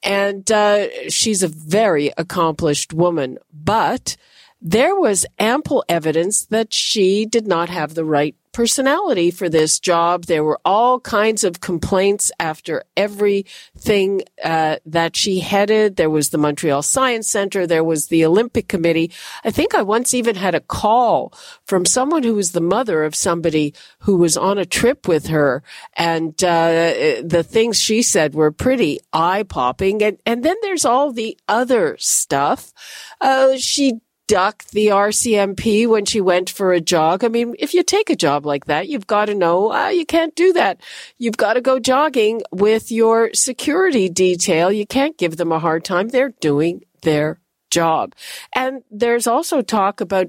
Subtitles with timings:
[0.02, 4.16] And uh, she's a very accomplished woman, but
[4.60, 10.24] there was ample evidence that she did not have the right personality for this job.
[10.24, 15.96] There were all kinds of complaints after everything uh, that she headed.
[15.96, 17.66] There was the Montreal Science Center.
[17.66, 19.10] There was the Olympic Committee.
[19.44, 21.34] I think I once even had a call
[21.66, 25.62] from someone who was the mother of somebody who was on a trip with her,
[25.94, 30.02] and uh, the things she said were pretty eye popping.
[30.02, 32.72] And and then there's all the other stuff.
[33.20, 37.24] Uh, she duck the RCMP when she went for a jog.
[37.24, 40.06] I mean, if you take a job like that, you've got to know uh, you
[40.06, 40.80] can't do that.
[41.18, 44.72] You've got to go jogging with your security detail.
[44.72, 46.08] You can't give them a hard time.
[46.08, 47.38] They're doing their
[47.70, 48.14] job.
[48.54, 50.28] And there's also talk about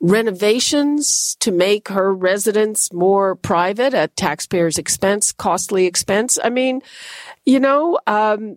[0.00, 6.38] renovations to make her residence more private at taxpayers' expense, costly expense.
[6.42, 6.80] I mean,
[7.44, 8.56] you know, um,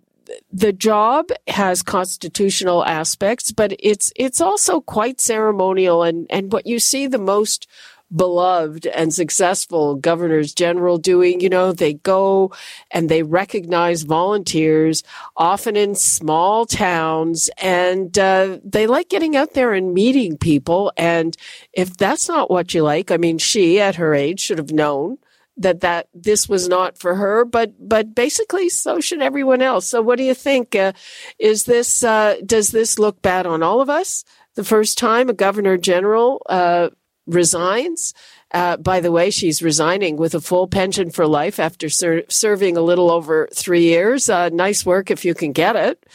[0.52, 6.78] the job has constitutional aspects, but it's it's also quite ceremonial and and what you
[6.78, 7.66] see the most
[8.14, 12.52] beloved and successful governors general doing you know they go
[12.90, 15.02] and they recognize volunteers
[15.36, 21.36] often in small towns and uh, they like getting out there and meeting people and
[21.72, 25.18] if that's not what you like i mean she at her age should have known
[25.56, 29.86] that that this was not for her, but but basically so should everyone else.
[29.86, 30.74] So what do you think?
[30.74, 30.92] Uh,
[31.38, 34.24] is this uh, does this look bad on all of us?
[34.54, 36.90] The first time a governor general uh,
[37.26, 38.14] resigns.
[38.50, 42.76] Uh, by the way, she's resigning with a full pension for life after ser- serving
[42.76, 44.30] a little over three years.
[44.30, 46.06] Uh, nice work if you can get it.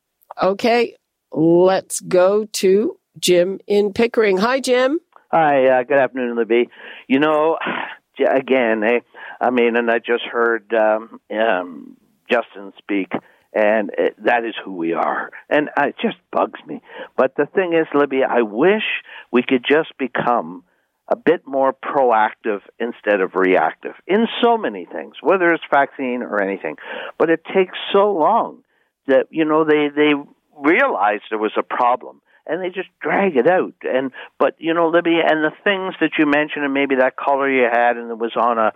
[0.40, 0.96] Okay,
[1.32, 4.38] let's go to Jim in Pickering.
[4.38, 5.00] Hi, Jim.
[5.30, 6.68] Hi, uh, good afternoon, Libby.
[7.08, 7.58] You know,
[8.18, 9.00] again, eh,
[9.40, 11.96] I mean, and I just heard um, um,
[12.30, 13.12] Justin speak,
[13.54, 16.80] and it, that is who we are, and it just bugs me.
[17.16, 18.84] But the thing is, Libby, I wish
[19.30, 20.64] we could just become
[21.08, 26.42] a bit more proactive instead of reactive in so many things, whether it's vaccine or
[26.42, 26.76] anything.
[27.18, 28.62] But it takes so long
[29.06, 30.12] that you know they they
[30.56, 33.74] realized there was a problem and they just drag it out.
[33.82, 37.50] And but you know, Libby, and the things that you mentioned, and maybe that caller
[37.50, 38.72] you had, and it was on a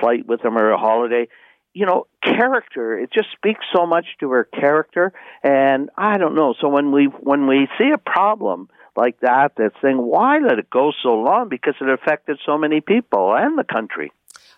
[0.00, 1.28] flight with them or a holiday.
[1.72, 2.98] You know, character.
[2.98, 5.12] It just speaks so much to her character,
[5.44, 6.54] and I don't know.
[6.60, 10.68] So when we when we see a problem like that, that's saying why let it
[10.68, 14.10] go so long because it affected so many people and the country.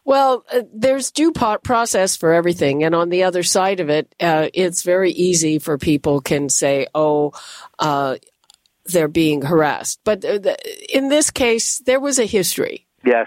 [0.04, 4.48] Well, uh, there's due process for everything, and on the other side of it, uh,
[4.52, 7.32] it's very easy for people can say, "Oh,
[7.78, 8.16] uh,
[8.86, 10.00] they're being harassed.
[10.04, 12.86] But in this case, there was a history.
[13.04, 13.26] Yes.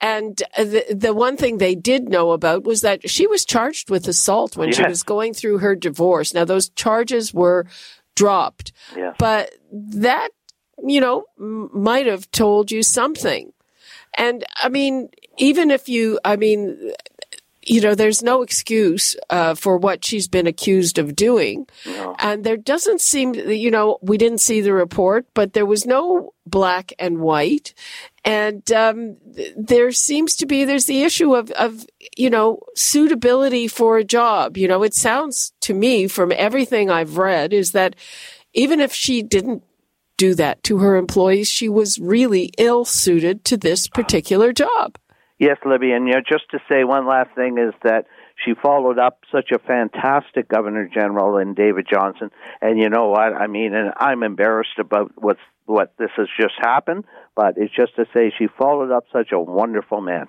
[0.00, 4.06] And the, the one thing they did know about was that she was charged with
[4.08, 4.76] assault when yes.
[4.76, 6.34] she was going through her divorce.
[6.34, 7.66] Now, those charges were
[8.14, 8.72] dropped.
[8.94, 9.16] Yes.
[9.18, 10.28] But that,
[10.84, 13.52] you know, might have told you something.
[14.18, 15.08] And I mean,
[15.38, 16.92] even if you, I mean,
[17.66, 21.66] you know, there's no excuse uh, for what she's been accused of doing.
[21.84, 22.14] No.
[22.20, 26.32] And there doesn't seem, you know, we didn't see the report, but there was no
[26.46, 27.74] black and white.
[28.24, 29.16] And um,
[29.56, 31.84] there seems to be, there's the issue of, of,
[32.16, 34.56] you know, suitability for a job.
[34.56, 37.96] You know, it sounds to me from everything I've read is that
[38.54, 39.64] even if she didn't
[40.16, 44.96] do that to her employees, she was really ill suited to this particular job.
[45.38, 48.06] Yes, Libby, and you know, just to say one last thing is that
[48.42, 52.30] she followed up such a fantastic Governor General in David Johnston,
[52.62, 53.34] and you know what?
[53.34, 57.04] I mean, and I'm embarrassed about what's what this has just happened,
[57.34, 60.26] but it's just to say she followed up such a wonderful man.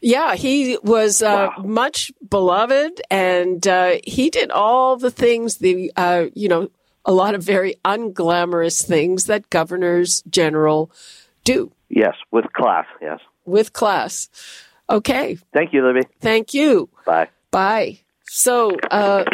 [0.00, 1.64] Yeah, he was uh, wow.
[1.64, 6.70] much beloved, and uh, he did all the things the uh, you know
[7.04, 10.92] a lot of very unglamorous things that governors general
[11.42, 11.72] do.
[11.88, 12.86] Yes, with class.
[13.02, 14.28] Yes with class.
[14.88, 15.38] Okay.
[15.52, 16.06] Thank you, Libby.
[16.20, 16.88] Thank you.
[17.06, 17.28] Bye.
[17.50, 18.00] Bye.
[18.26, 19.24] So, uh,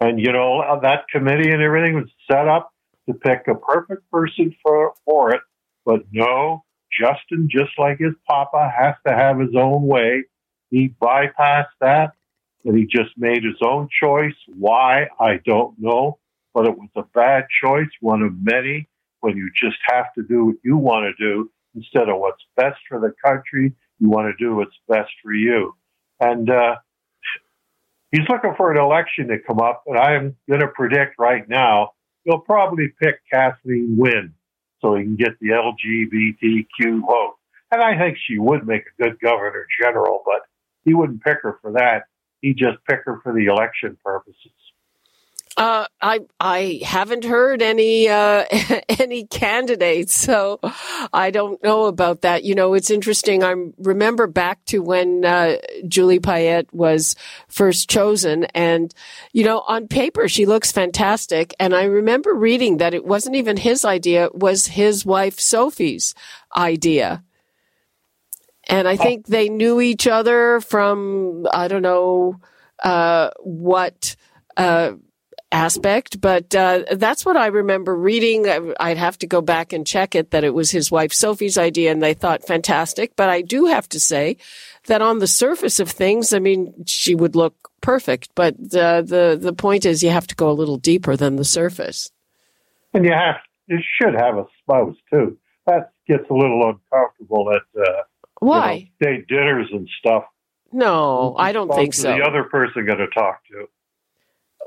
[0.00, 2.70] And, you know, that committee and everything was set up
[3.08, 5.40] to pick a perfect person for, for it.
[5.84, 6.64] But no,
[6.98, 10.24] Justin, just like his papa, has to have his own way.
[10.70, 12.12] He bypassed that
[12.64, 14.34] and he just made his own choice.
[14.46, 15.08] Why?
[15.18, 16.18] I don't know.
[16.54, 18.88] But it was a bad choice, one of many,
[19.20, 22.78] when you just have to do what you want to do instead of what's best
[22.88, 23.74] for the country.
[24.00, 25.74] You want to do what's best for you.
[26.20, 26.76] And uh,
[28.10, 31.92] he's looking for an election to come up, and I'm going to predict right now
[32.28, 34.34] he'll probably pick Kathleen Wynne
[34.80, 37.34] so he can get the LGBTQ vote.
[37.70, 40.42] And I think she would make a good governor general, but
[40.84, 42.04] he wouldn't pick her for that.
[42.40, 44.52] He'd just pick her for the election purposes.
[45.58, 48.44] Uh, I I haven't heard any uh,
[49.00, 50.60] any candidates, so
[51.12, 52.44] I don't know about that.
[52.44, 53.42] You know, it's interesting.
[53.42, 55.56] I remember back to when uh,
[55.88, 57.16] Julie Payette was
[57.48, 58.94] first chosen, and
[59.32, 61.52] you know, on paper she looks fantastic.
[61.58, 66.14] And I remember reading that it wasn't even his idea; it was his wife Sophie's
[66.56, 67.24] idea.
[68.68, 72.38] And I think they knew each other from I don't know
[72.84, 74.14] uh, what
[74.56, 74.92] uh,
[75.50, 78.46] aspect, but uh, that's what I remember reading.
[78.78, 81.90] I'd have to go back and check it that it was his wife Sophie's idea,
[81.90, 83.16] and they thought fantastic.
[83.16, 84.36] But I do have to say
[84.86, 88.30] that on the surface of things, I mean, she would look perfect.
[88.34, 91.44] But uh, the the point is, you have to go a little deeper than the
[91.44, 92.10] surface.
[92.92, 93.36] And you have
[93.66, 95.38] you should have a spouse too.
[95.66, 98.02] That gets a little uncomfortable at uh,
[98.40, 100.24] why you know, date dinners and stuff.
[100.72, 102.14] No, I don't think so.
[102.14, 103.68] The other person going to talk to.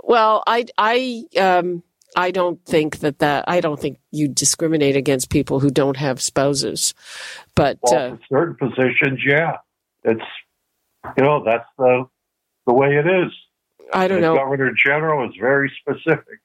[0.03, 1.84] Well, I, I, um,
[2.15, 6.22] I don't think that that I don't think you discriminate against people who don't have
[6.22, 6.93] spouses,
[7.55, 9.58] but well, uh, certain positions, yeah,
[10.03, 10.22] it's
[11.17, 12.05] you know that's the
[12.67, 13.31] the way it is.
[13.93, 14.36] I don't the know.
[14.36, 16.39] Governor General is very specific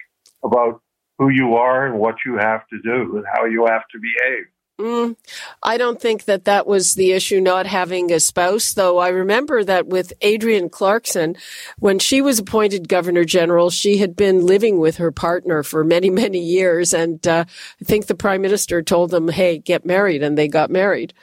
[0.45, 0.83] about
[1.19, 4.45] who you are and what you have to do and how you have to behave.
[4.79, 5.17] Mm,
[5.63, 8.99] I don't think that that was the issue, not having a spouse, though.
[8.99, 11.37] I remember that with Adrienne Clarkson,
[11.79, 16.11] when she was appointed Governor General, she had been living with her partner for many,
[16.11, 16.93] many years.
[16.93, 17.47] And uh,
[17.81, 20.23] I think the Prime Minister told them, hey, get married.
[20.23, 21.15] And they got married.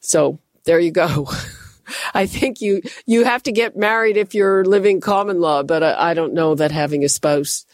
[0.00, 1.28] So there you go.
[2.14, 6.10] I think you you have to get married if you're living common law, but I,
[6.10, 7.66] I don't know that having a spouse.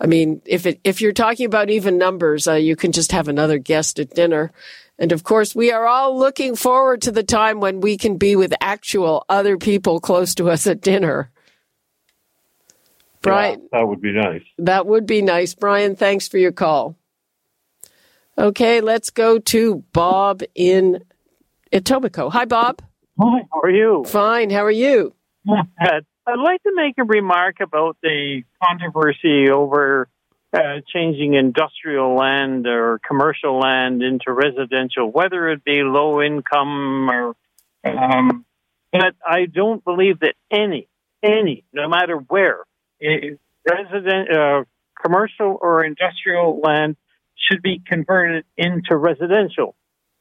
[0.00, 3.28] I mean, if it if you're talking about even numbers, uh, you can just have
[3.28, 4.52] another guest at dinner.
[4.98, 8.36] And of course, we are all looking forward to the time when we can be
[8.36, 11.30] with actual other people close to us at dinner.
[13.22, 14.42] Brian, yeah, that would be nice.
[14.58, 15.54] That would be nice.
[15.54, 16.96] Brian, thanks for your call.
[18.38, 21.04] Okay, let's go to Bob in
[21.72, 22.32] Etobicoke.
[22.32, 22.80] Hi, Bob.
[23.22, 24.04] Hi, how are you?
[24.06, 24.48] Fine.
[24.48, 25.12] How are you?
[25.46, 30.08] I'd like to make a remark about the controversy over
[30.54, 37.36] uh, changing industrial land or commercial land into residential, whether it be low income or.
[37.84, 38.46] Um,
[38.90, 40.88] but I don't believe that any,
[41.22, 42.64] any, no matter where,
[43.00, 44.64] resident, uh,
[45.02, 46.96] commercial or industrial land
[47.36, 49.74] should be converted into residential.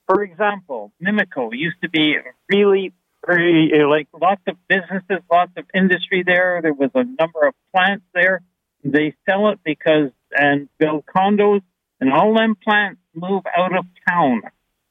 [0.10, 2.16] For example, Mimico used to be
[2.51, 2.94] really
[3.28, 6.62] very uh, like lots of businesses, lots of industry there.
[6.63, 8.42] There was a number of plants there.
[8.84, 11.62] They sell it because and build condos,
[12.00, 14.42] and all them plants move out of town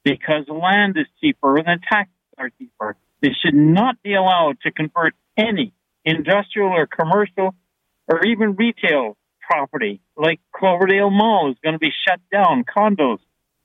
[0.04, 2.96] because land is cheaper and taxes are cheaper.
[3.20, 5.72] They should not be allowed to convert any
[6.04, 7.56] industrial or commercial
[8.06, 13.18] or even retail property like Cloverdale Mall is going to be shut down, condos.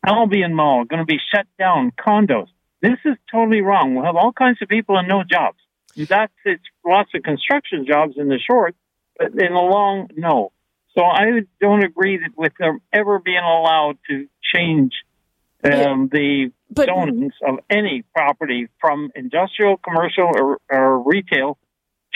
[0.05, 2.47] Albion Mall going to be shut down, condos.
[2.81, 3.95] This is totally wrong.
[3.95, 5.57] We'll have all kinds of people and no jobs.
[5.95, 8.75] That's it's lots of construction jobs in the short,
[9.17, 10.51] but in the long, no.
[10.95, 14.91] So I don't agree that with them ever being allowed to change
[15.63, 21.57] um, the but, zonings of any property from industrial, commercial, or, or retail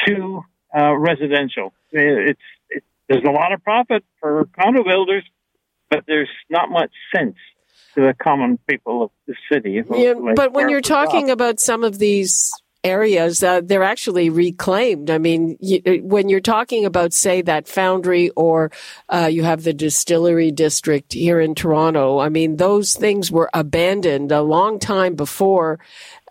[0.06, 0.42] to
[0.78, 1.74] uh, residential.
[1.92, 2.40] It's
[2.70, 5.24] it, there's a lot of profit for condo builders,
[5.90, 7.38] but there's not much sense
[7.98, 9.82] to the common people of the city.
[9.96, 12.52] Yeah, but when you're talking about some of these
[12.84, 15.10] areas, uh, they're actually reclaimed.
[15.10, 18.72] I mean, you, uh, when you're talking about, say, that foundry or
[19.10, 24.32] uh, you have the distillery district here in Toronto, I mean, those things were abandoned
[24.32, 25.80] a long time before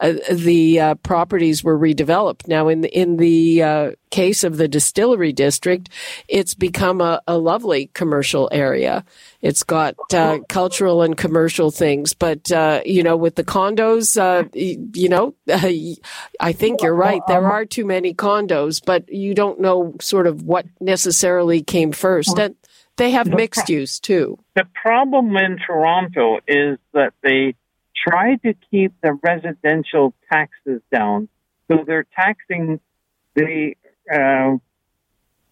[0.00, 2.46] uh, the uh, properties were redeveloped.
[2.48, 5.88] Now, in the, in the uh, case of the distillery district,
[6.28, 9.04] it's become a, a lovely commercial area.
[9.40, 14.48] It's got uh, cultural and commercial things, but uh, you know, with the condos, uh,
[14.52, 15.34] you know,
[16.40, 17.22] I think you're right.
[17.28, 22.38] There are too many condos, but you don't know sort of what necessarily came first.
[22.38, 22.56] And
[22.96, 24.38] they have mixed use too.
[24.54, 27.54] The problem in Toronto is that they
[28.06, 31.28] try to keep the residential taxes down.
[31.68, 32.80] So they're taxing
[33.34, 33.74] the
[34.12, 34.56] uh,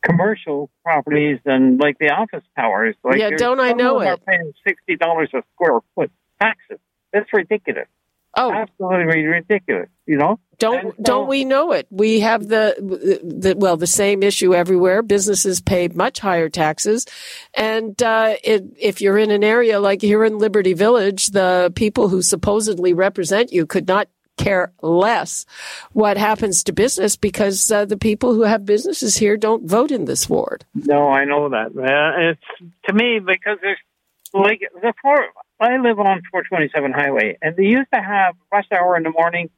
[0.03, 2.95] commercial properties and like the office towers.
[3.03, 4.21] Like yeah, don't I know it?
[4.27, 6.79] Paying sixty dollars a square foot taxes.
[7.13, 7.89] That's ridiculous.
[8.37, 9.89] Oh, absolutely ridiculous.
[10.07, 10.41] You know.
[10.59, 11.87] Don't so, don't we know it?
[11.91, 12.75] We have the,
[13.23, 15.03] the well the same issue everywhere.
[15.03, 17.07] Businesses pay much higher taxes,
[17.55, 22.09] and uh, it, if you're in an area like here in Liberty Village, the people
[22.09, 25.47] who supposedly represent you could not care less
[25.93, 30.05] what happens to business because uh, the people who have businesses here don't vote in
[30.05, 30.65] this ward.
[30.75, 31.69] No, I know that.
[31.69, 33.79] Uh, it's to me because there's
[34.33, 35.27] like the four.
[35.61, 39.51] I live on 427 highway, and they used to have rush hour in the morning,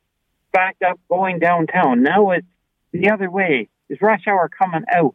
[0.53, 2.03] backed up going downtown.
[2.03, 2.47] Now it's
[2.93, 3.69] the other way.
[3.88, 5.15] Is rush hour coming out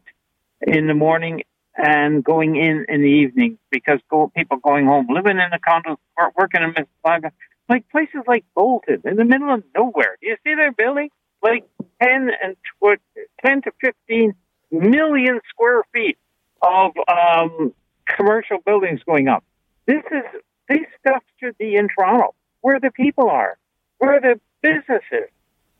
[0.60, 1.42] in the morning
[1.76, 5.98] and going in in the evening because go, people going home, living in the condos,
[6.36, 7.30] working in Mississauga,
[7.68, 10.16] like places like Bolton in the middle of nowhere.
[10.20, 11.10] Do you see their building?
[11.42, 11.64] Like
[12.02, 13.00] 10 and tw-
[13.44, 14.34] 10 to 15
[14.70, 16.18] million square feet
[16.62, 17.74] of um,
[18.06, 19.44] commercial buildings going up.
[19.86, 20.40] This is
[20.72, 23.58] this stuff should be in Toronto, where the people are,
[23.98, 25.30] where the businesses,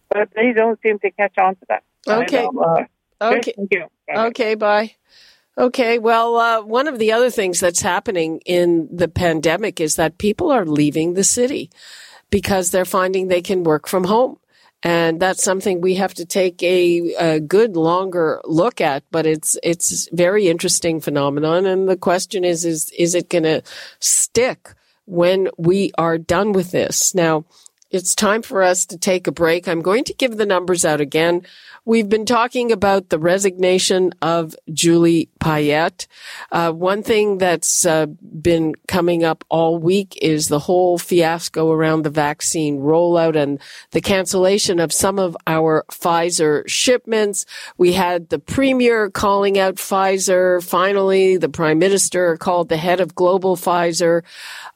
[0.09, 1.83] but they don't seem to catch on to that.
[2.09, 2.47] Okay.
[2.47, 2.85] Uh,
[3.23, 3.53] Okay.
[3.57, 3.87] Thank you.
[4.09, 4.27] Bye.
[4.27, 4.95] Okay, bye.
[5.57, 10.19] Okay, well, uh, one of the other things that's happening in the pandemic is that
[10.19, 11.71] people are leaving the city
[12.31, 14.39] because they're finding they can work from home.
[14.83, 19.57] And that's something we have to take a, a good longer look at, but it's,
[19.63, 21.67] it's very interesting phenomenon.
[21.67, 23.63] And the question is, is, is it going to
[24.01, 24.71] stick
[25.07, 27.15] when we are done with this?
[27.15, 27.45] Now,
[27.91, 29.69] it's time for us to take a break.
[29.69, 31.43] I'm going to give the numbers out again.
[31.85, 36.07] We've been talking about the resignation of Julie Payette.
[36.53, 42.03] Uh, one thing that's uh, been coming up all week is the whole fiasco around
[42.03, 43.61] the vaccine rollout and
[43.91, 47.47] the cancellation of some of our Pfizer shipments.
[47.77, 50.63] We had the premier calling out Pfizer.
[50.63, 54.23] Finally, the prime minister called the head of global Pfizer.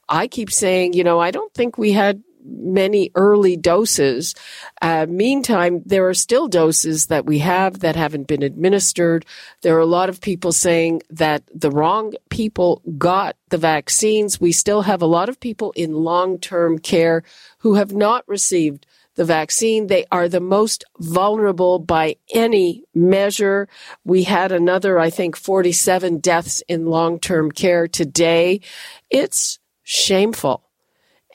[0.09, 4.35] I keep saying, you know, I don't think we had many early doses.
[4.81, 9.25] Uh, meantime, there are still doses that we have that haven't been administered.
[9.61, 14.39] There are a lot of people saying that the wrong people got the vaccines.
[14.39, 17.23] We still have a lot of people in long-term care
[17.59, 18.85] who have not received
[19.15, 19.87] the vaccine.
[19.87, 23.67] They are the most vulnerable by any measure.
[24.05, 28.61] We had another, I think, 47 deaths in long-term care today.
[29.09, 30.66] It's shameful.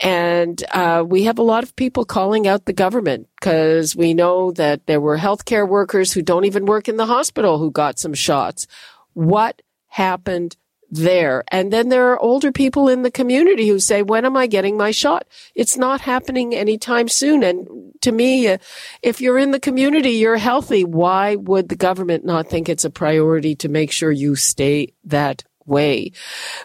[0.03, 4.51] And uh, we have a lot of people calling out the government because we know
[4.53, 8.13] that there were healthcare workers who don't even work in the hospital who got some
[8.13, 8.67] shots.
[9.15, 10.57] What happened
[10.91, 11.45] there?
[11.53, 14.77] And then there are older people in the community who say, when am I getting
[14.77, 15.27] my shot?
[15.55, 17.45] It's not happening anytime soon.
[17.45, 18.59] And to me, uh,
[19.03, 20.85] if you're in the community, you're healthy.
[20.85, 25.45] Why would the government not think it's a priority to make sure you stay that
[25.67, 26.13] way.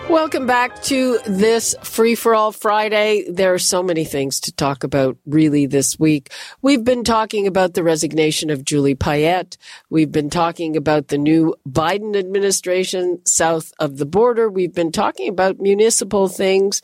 [0.10, 3.26] Welcome back to this Free for All Friday.
[3.28, 6.32] There are so many things to talk about really this week.
[6.62, 9.58] We've been talking about the resignation of Julie Payette.
[9.90, 14.48] We've been talking about the new Biden administration south of the border.
[14.48, 16.84] We've been talking about municipal things.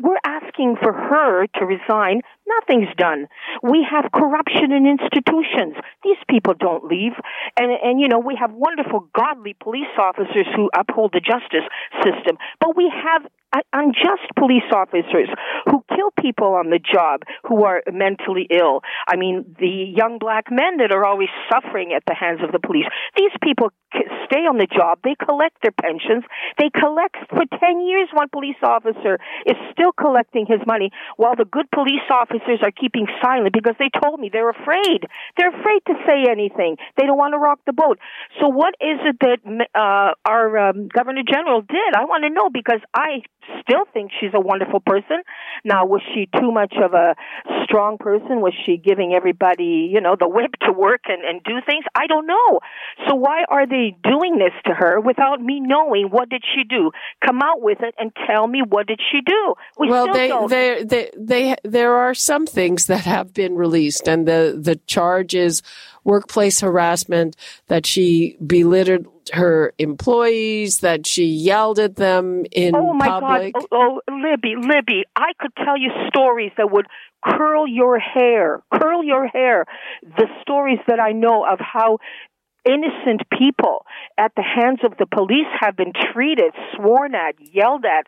[0.00, 2.20] we're asking for her to resign.
[2.48, 3.26] Nothing's done.
[3.62, 5.76] We have corruption in institutions.
[6.02, 7.12] These people don't leave.
[7.58, 11.66] And, and, you know, we have wonderful, godly police officers who uphold the justice
[12.02, 12.38] system.
[12.60, 15.28] But we have uh, unjust police officers
[15.64, 18.80] who kill people on the job who are mentally ill.
[19.08, 22.58] I mean, the young black men that are always suffering at the hands of the
[22.58, 22.84] police.
[23.16, 23.70] These people
[24.28, 25.00] stay on the job.
[25.02, 26.24] They collect their pensions.
[26.58, 28.08] They collect for 10 years.
[28.12, 32.04] One police officer is still collecting his money while the good police
[32.38, 35.06] officers are keeping silent because they told me they're afraid.
[35.36, 36.76] They're afraid to say anything.
[36.96, 37.98] They don't want to rock the boat.
[38.40, 41.94] So what is it that uh, our um, Governor General did?
[41.96, 43.22] I want to know because I
[43.62, 45.22] still think she's a wonderful person.
[45.64, 47.14] Now, was she too much of a
[47.64, 48.40] strong person?
[48.40, 51.84] Was she giving everybody, you know, the whip to work and, and do things?
[51.94, 52.60] I don't know.
[53.08, 56.90] So why are they doing this to her without me knowing what did she do?
[57.24, 59.54] Come out with it and tell me what did she do?
[59.78, 64.28] We well, they, they, they, they, there are some things that have been released, and
[64.28, 65.62] the the charge is
[66.04, 67.36] workplace harassment
[67.68, 73.54] that she belittled her employees, that she yelled at them in oh my public.
[73.54, 73.64] God.
[73.72, 76.86] Oh, oh, Libby, Libby, I could tell you stories that would
[77.24, 79.64] curl your hair, curl your hair.
[80.02, 81.98] The stories that I know of how
[82.68, 83.86] innocent people
[84.18, 88.06] at the hands of the police have been treated, sworn at, yelled at,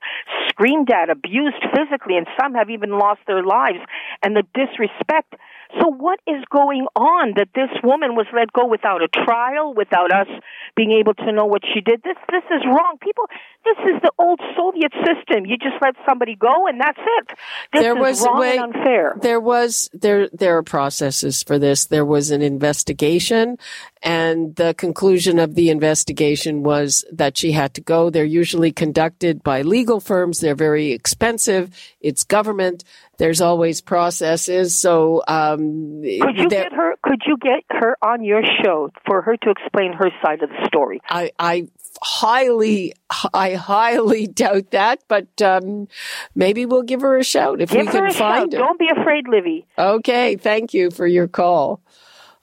[0.48, 3.78] screamed at, abused physically, and some have even lost their lives.
[4.22, 5.34] And the disrespect
[5.78, 10.12] so what is going on that this woman was let go without a trial, without
[10.12, 10.26] us
[10.74, 12.02] being able to know what she did?
[12.02, 12.98] This this is wrong.
[13.00, 13.24] People,
[13.64, 15.46] this is the old Soviet system.
[15.46, 17.38] You just let somebody go and that's it.
[17.72, 19.16] This there was, wrong wait, and unfair.
[19.20, 21.86] There was there there are processes for this.
[21.86, 23.56] There was an investigation
[24.02, 28.08] and the conclusion of the investigation was that she had to go.
[28.08, 30.40] They're usually conducted by legal firms.
[30.40, 31.70] They're very expensive.
[32.00, 32.84] It's government.
[33.18, 34.74] There's always processes.
[34.74, 36.94] So, um, could you get her?
[37.02, 40.66] Could you get her on your show for her to explain her side of the
[40.66, 41.02] story?
[41.06, 41.68] I, I
[42.02, 42.94] highly,
[43.34, 45.88] I highly doubt that, but um,
[46.34, 48.52] maybe we'll give her a shout if give we can find shout.
[48.52, 48.58] her.
[48.58, 49.66] Don't be afraid, Livy.
[49.76, 51.82] Okay, thank you for your call.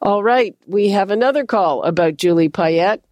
[0.01, 3.03] All right, we have another call about Julie Payette.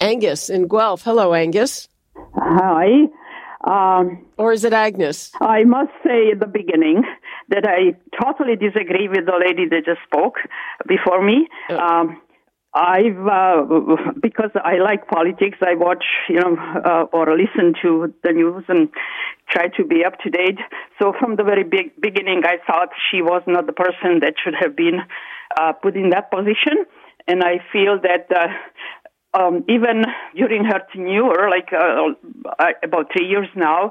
[0.00, 1.02] Angus in Guelph.
[1.02, 1.88] Hello, Angus.
[2.34, 3.08] Hi.
[3.64, 5.32] Um, or is it Agnes?
[5.40, 7.02] I must say at the beginning
[7.48, 10.36] that I totally disagree with the lady that just spoke
[10.86, 11.48] before me.
[11.70, 11.76] Oh.
[11.76, 12.20] Um,
[12.74, 13.62] I've uh,
[14.20, 15.58] because I like politics.
[15.62, 18.90] I watch, you know, uh, or listen to the news and
[19.48, 20.58] try to be up to date.
[21.00, 24.54] So from the very big beginning, I thought she was not the person that should
[24.60, 25.00] have been
[25.60, 26.84] uh, put in that position.
[27.28, 28.48] And I feel that uh,
[29.36, 32.12] um, even during her tenure, like uh,
[32.58, 33.90] uh, about three years now,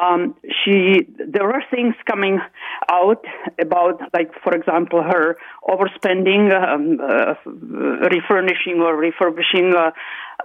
[0.00, 2.40] um, she there were things coming
[2.90, 3.24] out
[3.60, 5.36] about, like for example, her
[5.68, 7.34] overspending, um, uh,
[8.08, 9.90] refurnishing or refurbishing uh,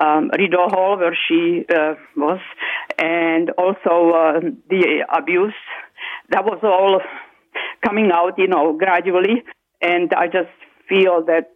[0.04, 1.66] um, Rideau Hall where she
[2.16, 2.40] was,
[3.00, 5.54] and also the abuse.
[6.30, 7.02] That was all
[7.86, 9.44] coming out, you know, gradually,
[9.86, 10.56] and I just
[10.90, 11.52] feel that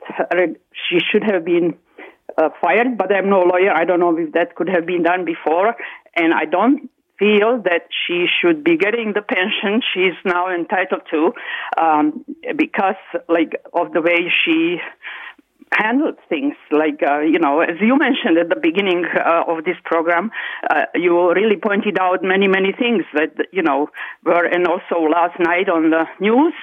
[0.89, 1.75] she should have been
[2.37, 3.71] uh, fired, but I'm no lawyer.
[3.73, 5.75] I don't know if that could have been done before,
[6.15, 11.33] and I don't feel that she should be getting the pension she's now entitled to
[11.77, 12.23] um,
[12.55, 14.77] because, like, of the way she
[15.71, 16.55] handled things.
[16.71, 20.31] Like, uh, you know, as you mentioned at the beginning uh, of this program,
[20.69, 23.89] uh, you really pointed out many, many things that, you know,
[24.23, 26.53] were, and also last night on the news,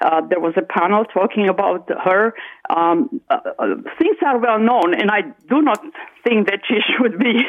[0.00, 2.34] uh, there was a panel talking about her.
[2.68, 3.66] Um, uh, uh,
[3.98, 5.80] things are well known, and I do not
[6.26, 7.42] think that she should be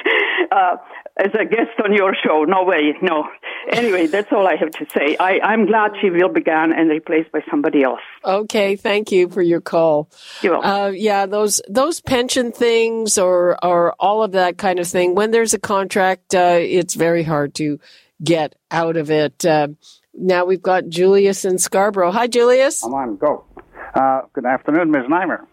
[1.17, 2.43] as a guest on your show.
[2.43, 3.27] No way, no.
[3.69, 5.17] Anyway, that's all I have to say.
[5.19, 8.01] I, I'm glad she will be gone and replaced by somebody else.
[8.23, 10.09] Okay, thank you for your call.
[10.41, 15.15] You're welcome yeah, those those pension things or or all of that kind of thing.
[15.15, 17.79] When there's a contract, uh, it's very hard to
[18.23, 19.45] get out of it.
[19.45, 19.69] Uh,
[20.13, 22.11] now we've got Julius in Scarborough.
[22.11, 22.83] Hi, Julius.
[22.83, 23.17] I'm on.
[23.17, 23.45] Go.
[23.93, 25.03] Uh, good afternoon, Ms.
[25.09, 25.45] Neimer.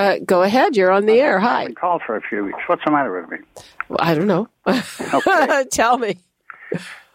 [0.00, 0.78] Uh, go ahead.
[0.78, 1.38] You're on the air.
[1.38, 1.60] Hi.
[1.60, 2.60] I've been called for a few weeks.
[2.68, 3.46] What's the matter with me?
[3.90, 4.48] Well, I don't know.
[4.66, 5.64] Okay.
[5.70, 6.16] Tell me.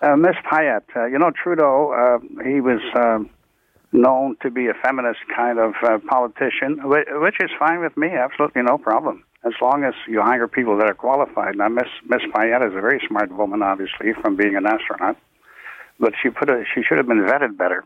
[0.03, 1.93] Uh, Miss Payette, uh, you know Trudeau.
[1.93, 3.31] Uh, he was um,
[3.91, 8.09] known to be a feminist kind of uh, politician, which is fine with me.
[8.09, 9.23] Absolutely no problem.
[9.43, 11.55] As long as you hire people that are qualified.
[11.55, 15.17] Now, Miss Miss Payette is a very smart woman, obviously, from being an astronaut,
[15.99, 17.83] but she put a, she should have been vetted better.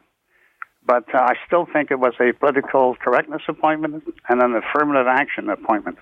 [0.86, 5.50] But uh, I still think it was a political correctness appointment and an affirmative action
[5.50, 5.98] appointment.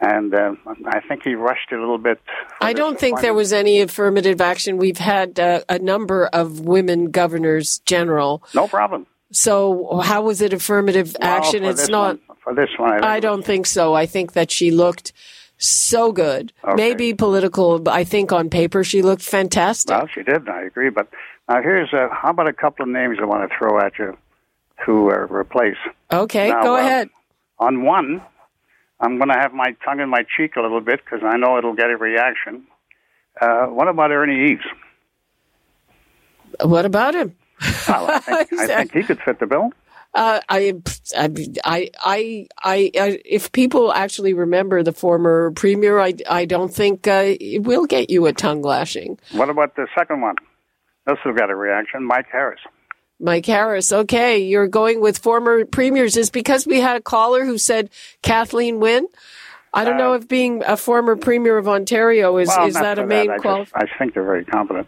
[0.00, 0.54] And uh,
[0.86, 2.20] I think he rushed it a little bit.
[2.60, 4.76] I don't think there was any affirmative action.
[4.76, 8.42] We've had uh, a number of women governors general.
[8.52, 9.06] No problem.
[9.30, 11.64] So how was it affirmative Well, action?
[11.64, 12.18] It's not.
[12.18, 12.90] one- for this one.
[12.90, 13.94] I, think I don't think so.
[13.94, 15.12] I think that she looked
[15.58, 16.52] so good.
[16.74, 17.78] Maybe political.
[17.78, 19.96] but I think on paper she looked fantastic.
[19.96, 20.48] Well, she did.
[20.48, 20.90] I agree.
[20.90, 21.08] But
[21.48, 24.16] now here's uh, how about a couple of names I want to throw at you
[24.86, 25.76] to uh, replace.
[26.10, 27.10] Okay, Now, go uh, ahead.
[27.58, 28.22] On one,
[29.00, 31.58] I'm going to have my tongue in my cheek a little bit because I know
[31.58, 32.66] it'll get a reaction.
[33.40, 34.64] Uh, what about Ernie Eves?
[36.60, 37.34] What about him?
[37.88, 39.72] Well, I think, I think he could fit the bill.
[40.14, 40.74] Uh, I,
[41.16, 41.30] I,
[41.64, 47.34] I, I, I, if people actually remember the former premier, I, I don't think uh,
[47.40, 49.18] it will get you a tongue lashing.
[49.30, 50.36] What about the second one?
[51.06, 52.04] This will get a reaction.
[52.04, 52.60] Mike Harris.
[53.18, 53.92] Mike Harris.
[53.92, 56.16] Okay, you're going with former premiers.
[56.16, 57.90] Is because we had a caller who said
[58.22, 59.06] Kathleen Wynne.
[59.74, 63.06] I don't know if being a former premier of Ontario is Well, is that a
[63.06, 63.38] main I,
[63.74, 64.86] I think they're very competent.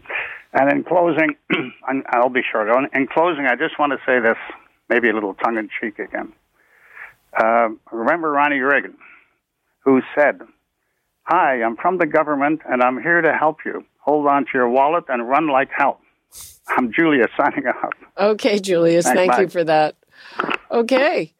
[0.53, 1.37] And in closing,
[2.11, 2.69] I'll be short.
[2.93, 4.37] In closing, I just want to say this,
[4.91, 6.33] maybe a little tongue in cheek again.
[7.37, 8.97] Uh, remember Ronnie Reagan,
[9.81, 10.43] who said,
[11.25, 13.85] Hi, I'm from the government and I'm here to help you.
[14.01, 15.99] Hold on to your wallet and run like hell.
[16.69, 17.95] I'm Julia signing out.
[18.19, 19.41] Okay, Julius, Thanks, thank bye.
[19.43, 19.97] you for that.
[20.71, 21.35] Okay.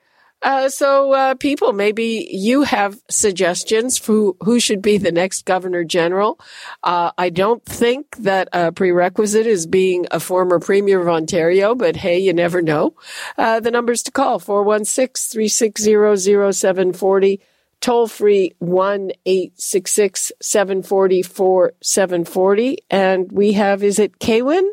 [0.45, 5.47] Uh, so, uh, people, maybe you have suggestions for who, who should be the next
[5.47, 6.39] governor general.
[6.83, 11.97] Uh, I don't think that a prerequisite is being a former premier of Ontario, but
[11.97, 12.95] hey, you never know.
[13.39, 17.41] Uh, the numbers to call 416 360 0740,
[17.81, 22.79] toll free 1 866 740 4740.
[22.91, 24.69] And we have, is it Kaywin?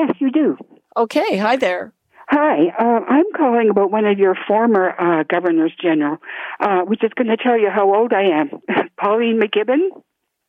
[0.00, 0.56] Yes, you do.
[0.96, 1.92] Okay, hi there.
[2.28, 6.18] Hi, uh, I'm calling about one of your former uh, governors general,
[6.60, 8.50] uh, which is going to tell you how old I am.
[9.00, 9.88] Pauline McGibbon.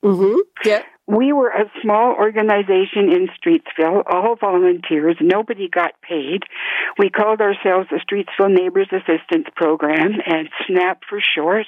[0.04, 0.40] Mm-hmm.
[0.64, 0.84] Yeah.
[1.08, 5.18] We were a small organization in Streetsville, all volunteers.
[5.20, 6.44] Nobody got paid.
[6.98, 11.68] We called ourselves the Streetsville Neighbors Assistance Program, and SNAP for short.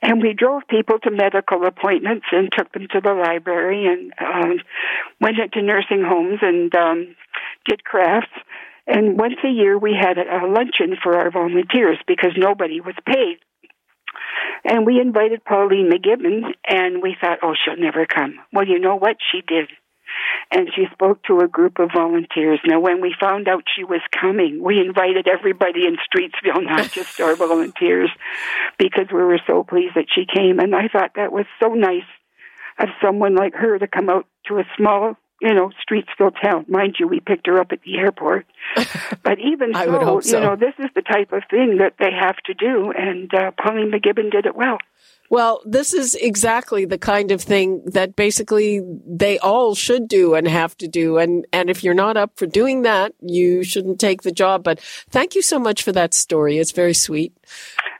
[0.00, 4.60] And we drove people to medical appointments and took them to the library and um,
[5.20, 7.16] went into nursing homes and um,
[7.68, 8.32] did crafts.
[8.86, 12.94] And once a year, we had a a luncheon for our volunteers because nobody was
[13.06, 13.38] paid.
[14.64, 18.38] And we invited Pauline McGibbon, and we thought, oh, she'll never come.
[18.52, 19.16] Well, you know what?
[19.32, 19.68] She did.
[20.50, 22.58] And she spoke to a group of volunteers.
[22.66, 27.20] Now, when we found out she was coming, we invited everybody in Streetsville, not just
[27.20, 28.10] our volunteers,
[28.76, 30.58] because we were so pleased that she came.
[30.58, 32.08] And I thought that was so nice
[32.80, 36.64] of someone like her to come out to a small, you know, Streetsville town.
[36.68, 38.46] Mind you, we picked her up at the airport.
[39.22, 40.36] but even so, so.
[40.36, 43.50] you know, this is the type of thing that they have to do, and uh,
[43.62, 44.78] Pauline McGibbon did it well.
[45.30, 50.46] Well, this is exactly the kind of thing that basically they all should do and
[50.48, 51.18] have to do.
[51.18, 54.64] And, and if you're not up for doing that, you shouldn't take the job.
[54.64, 56.58] But thank you so much for that story.
[56.58, 57.32] It's very sweet.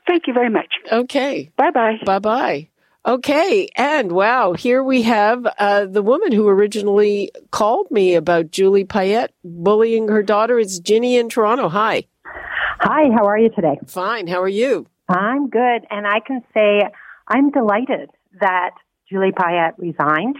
[0.05, 0.73] Thank you very much.
[0.91, 1.51] Okay.
[1.55, 1.99] Bye bye.
[2.05, 2.67] Bye bye.
[3.03, 3.67] Okay.
[3.75, 9.33] And wow, here we have uh, the woman who originally called me about Julie Payette
[9.43, 10.59] bullying her daughter.
[10.59, 11.67] It's Ginny in Toronto.
[11.69, 12.05] Hi.
[12.23, 13.79] Hi, how are you today?
[13.87, 14.27] Fine.
[14.27, 14.85] How are you?
[15.09, 16.83] I'm good, and I can say
[17.27, 18.09] I'm delighted
[18.39, 18.71] that
[19.09, 20.35] Julie Payette resigned.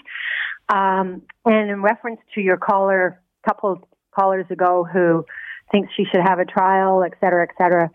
[0.70, 5.26] Um, and in reference to your caller, couple callers ago, who
[5.72, 7.90] thinks she should have a trial, et cetera, et cetera,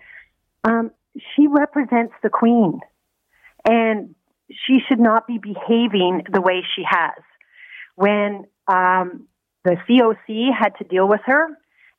[0.64, 0.90] um,
[1.35, 2.81] she represents the Queen,
[3.64, 4.14] and
[4.50, 7.22] she should not be behaving the way she has.
[7.94, 9.26] When um,
[9.64, 11.48] the COC had to deal with her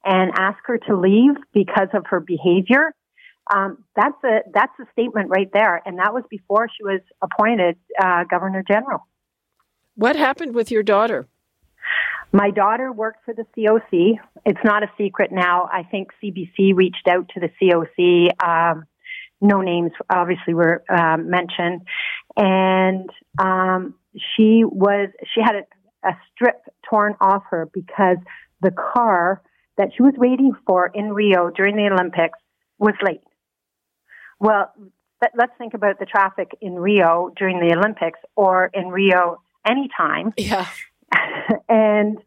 [0.05, 2.93] and ask her to leave because of her behavior,
[3.53, 7.77] um, that's a that's a statement right there, and that was before she was appointed
[8.01, 9.07] uh, governor general.
[9.95, 11.27] What happened with your daughter?
[12.33, 14.19] My daughter worked for the COC.
[14.45, 15.69] It's not a secret now.
[15.71, 18.29] I think CBC reached out to the COC.
[18.45, 18.83] Um,
[19.39, 21.81] no names obviously were um, mentioned,
[22.37, 28.17] and um, she was she had a, a strip torn off her because
[28.61, 29.41] the car
[29.77, 32.39] that she was waiting for in Rio during the Olympics
[32.79, 33.21] was late.
[34.39, 34.71] Well,
[35.21, 40.33] let- let's think about the traffic in Rio during the Olympics or in Rio anytime.
[40.37, 40.67] Yeah.
[41.69, 42.17] and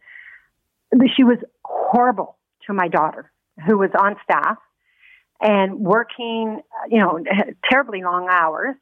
[1.16, 3.30] she was horrible to my daughter,
[3.66, 4.58] who was on staff
[5.40, 7.18] and working, you know,
[7.70, 8.76] terribly long hours,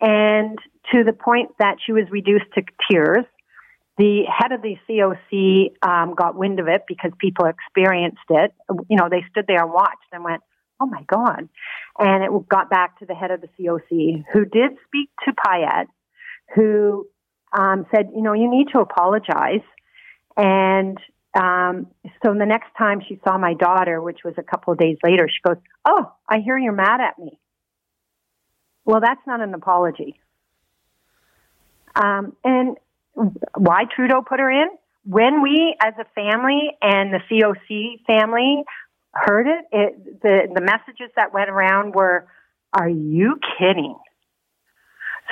[0.00, 0.58] and
[0.92, 3.24] to the point that she was reduced to tears.
[3.98, 8.52] The head of the COC um, got wind of it because people experienced it.
[8.90, 10.42] You know, they stood there and watched and went,
[10.80, 11.48] oh my God.
[11.98, 15.88] And it got back to the head of the COC who did speak to Payette,
[16.54, 17.06] who
[17.58, 19.64] um, said, you know, you need to apologize.
[20.36, 20.98] And
[21.34, 21.86] um,
[22.22, 25.28] so the next time she saw my daughter, which was a couple of days later,
[25.28, 25.56] she goes,
[25.86, 27.38] Oh, I hear you're mad at me.
[28.86, 30.18] Well, that's not an apology.
[31.94, 32.76] Um, and
[33.54, 34.68] why Trudeau put her in?
[35.04, 38.62] When we, as a family and the COC family,
[39.12, 42.26] heard it, it the, the messages that went around were,
[42.72, 43.96] Are you kidding?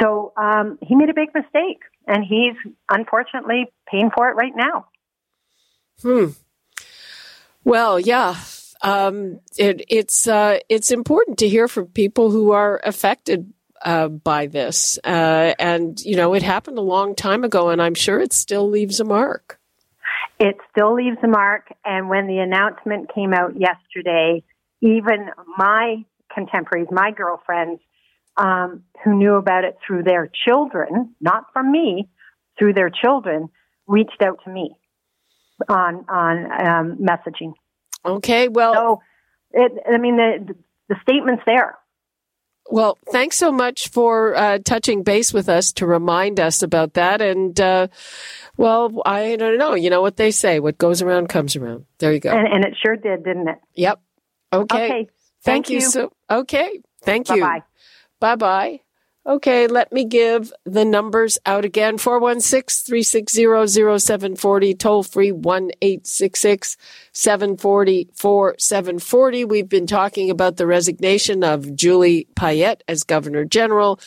[0.00, 2.56] So um, he made a big mistake, and he's
[2.90, 4.86] unfortunately paying for it right now.
[6.02, 6.30] Hmm.
[7.62, 8.36] Well, yeah.
[8.84, 13.50] Um, it, it's uh, it's important to hear from people who are affected
[13.82, 17.94] uh, by this, uh, and you know it happened a long time ago, and I'm
[17.94, 19.58] sure it still leaves a mark.
[20.38, 24.42] It still leaves a mark, and when the announcement came out yesterday,
[24.82, 27.80] even my contemporaries, my girlfriends,
[28.36, 32.10] um, who knew about it through their children, not from me,
[32.58, 33.48] through their children,
[33.86, 34.76] reached out to me
[35.70, 37.54] on on um, messaging.
[38.04, 39.02] Okay, well, so
[39.52, 40.54] it, I mean the
[40.88, 41.78] the statement's there.
[42.70, 47.20] Well, thanks so much for uh, touching base with us to remind us about that.
[47.20, 47.88] And uh,
[48.56, 49.74] well, I don't know.
[49.74, 51.84] You know what they say: what goes around comes around.
[51.98, 52.30] There you go.
[52.30, 53.58] And, and it sure did, didn't it?
[53.74, 54.00] Yep.
[54.52, 54.84] Okay.
[54.84, 54.88] Okay.
[54.88, 55.10] Thank,
[55.66, 55.74] Thank you.
[55.76, 55.80] you.
[55.82, 56.12] so.
[56.30, 56.80] Okay.
[57.02, 57.40] Thank you.
[57.42, 57.62] Bye-bye.
[58.20, 58.80] Bye bye.
[59.26, 66.76] Okay, let me give the numbers out again 416 360 0740, toll free 1 866
[67.12, 69.44] 740 4740.
[69.46, 73.98] We've been talking about the resignation of Julie Payette as Governor General.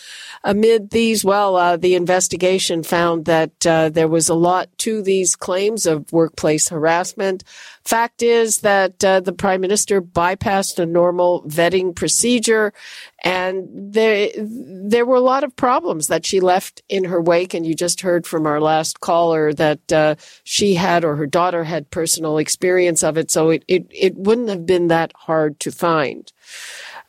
[0.43, 5.35] Amid these, well, uh, the investigation found that uh, there was a lot to these
[5.35, 7.43] claims of workplace harassment.
[7.87, 12.73] Fact is that uh, the Prime Minister bypassed a normal vetting procedure
[13.23, 17.53] and there, there were a lot of problems that she left in her wake.
[17.53, 21.63] And you just heard from our last caller that uh, she had or her daughter
[21.63, 23.31] had personal experience of it.
[23.31, 26.29] So it, it, it wouldn't have been that hard to find.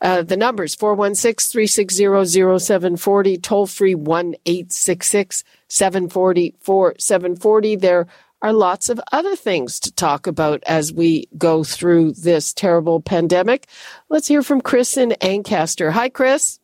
[0.01, 7.75] Uh, the numbers 416 360 0740, toll free 1 866 740 4740.
[7.75, 8.07] There
[8.41, 13.67] are lots of other things to talk about as we go through this terrible pandemic.
[14.09, 15.91] Let's hear from Chris in Ancaster.
[15.91, 16.59] Hi, Chris.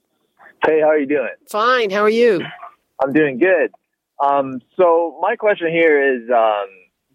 [0.66, 1.36] Hey, how are you doing?
[1.50, 1.90] Fine.
[1.90, 2.42] How are you?
[3.04, 3.72] I'm doing good.
[4.24, 6.68] Um, so my question here is um,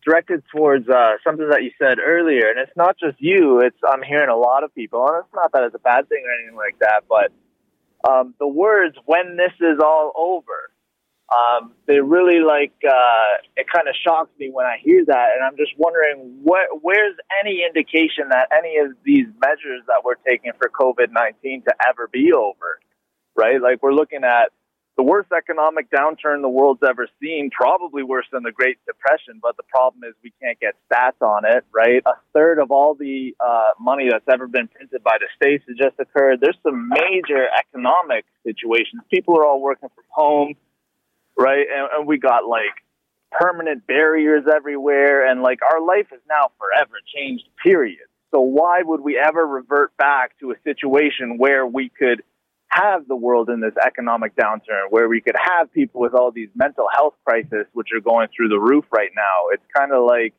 [0.04, 3.60] directed towards uh, something that you said earlier, and it's not just you.
[3.60, 6.22] It's I'm hearing a lot of people, and it's not that it's a bad thing
[6.26, 7.32] or anything like that, but
[8.08, 10.70] um, the words "when this is all over."
[11.30, 15.44] Um, they really like uh, it kind of shocks me when I hear that, and
[15.44, 20.50] I'm just wondering what where's any indication that any of these measures that we're taking
[20.58, 22.80] for COVID nineteen to ever be over,
[23.36, 23.62] right?
[23.62, 24.50] Like we're looking at
[24.96, 29.38] the worst economic downturn the world's ever seen, probably worse than the Great Depression.
[29.40, 32.02] But the problem is we can't get stats on it, right?
[32.06, 35.76] A third of all the uh, money that's ever been printed by the states has
[35.76, 36.40] just occurred.
[36.40, 39.02] There's some major economic situations.
[39.10, 40.54] People are all working from home
[41.38, 41.66] right?
[41.72, 42.84] And, and we got like
[43.32, 47.98] permanent barriers everywhere, and like our life is now forever changed, period.
[48.32, 52.22] So why would we ever revert back to a situation where we could
[52.68, 56.48] have the world in this economic downturn, where we could have people with all these
[56.54, 59.50] mental health crises, which are going through the roof right now?
[59.52, 60.34] It's kind of like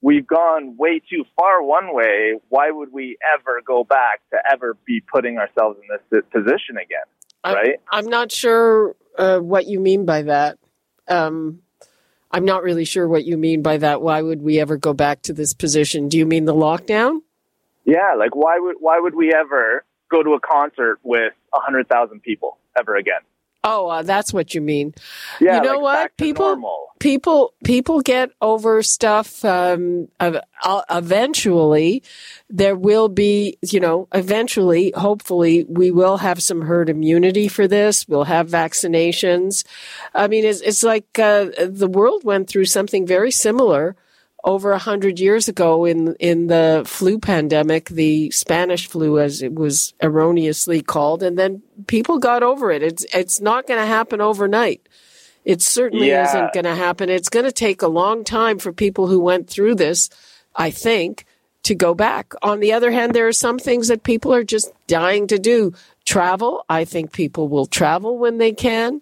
[0.00, 2.34] we've gone way too far one way.
[2.48, 7.06] Why would we ever go back to ever be putting ourselves in this position again?
[7.44, 7.80] Right?
[7.90, 10.58] I'm, I'm not sure uh, what you mean by that.
[11.08, 11.60] Um,
[12.30, 14.00] I'm not really sure what you mean by that.
[14.00, 16.08] Why would we ever go back to this position?
[16.08, 17.20] Do you mean the lockdown?
[17.84, 22.22] Yeah, like why would why would we ever go to a concert with hundred thousand
[22.22, 23.20] people ever again?
[23.64, 24.94] Oh, uh, that's what you mean.
[25.40, 26.16] Yeah, you know like what?
[26.16, 26.88] People, normal.
[26.98, 29.44] people, people get over stuff.
[29.44, 32.02] Um, ev- uh, eventually,
[32.50, 38.08] there will be, you know, eventually, hopefully, we will have some herd immunity for this.
[38.08, 39.64] We'll have vaccinations.
[40.12, 43.94] I mean, it's, it's like uh, the world went through something very similar
[44.44, 49.54] over a hundred years ago in in the flu pandemic, the Spanish flu, as it
[49.54, 52.82] was erroneously called, and then people got over it.
[52.82, 54.88] It's it's not going to happen overnight.
[55.44, 56.28] It certainly Yeah.
[56.28, 57.08] isn't going to happen.
[57.08, 60.08] It's going to take a long time for people who went through this,
[60.54, 61.24] I think,
[61.64, 62.32] to go back.
[62.42, 65.72] On the other hand, there are some things that people are just dying to do.
[66.04, 69.00] Travel, I think people will travel when they can.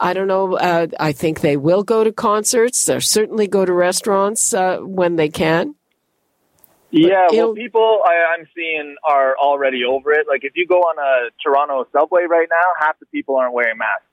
[0.00, 0.56] I don't know.
[0.56, 2.84] Uh, I think they will go to concerts.
[2.86, 5.74] They'll certainly go to restaurants uh, when they can.
[6.90, 10.26] Yeah, well, people I, I'm seeing are already over it.
[10.28, 13.78] Like, if you go on a Toronto subway right now, half the people aren't wearing
[13.78, 14.04] masks.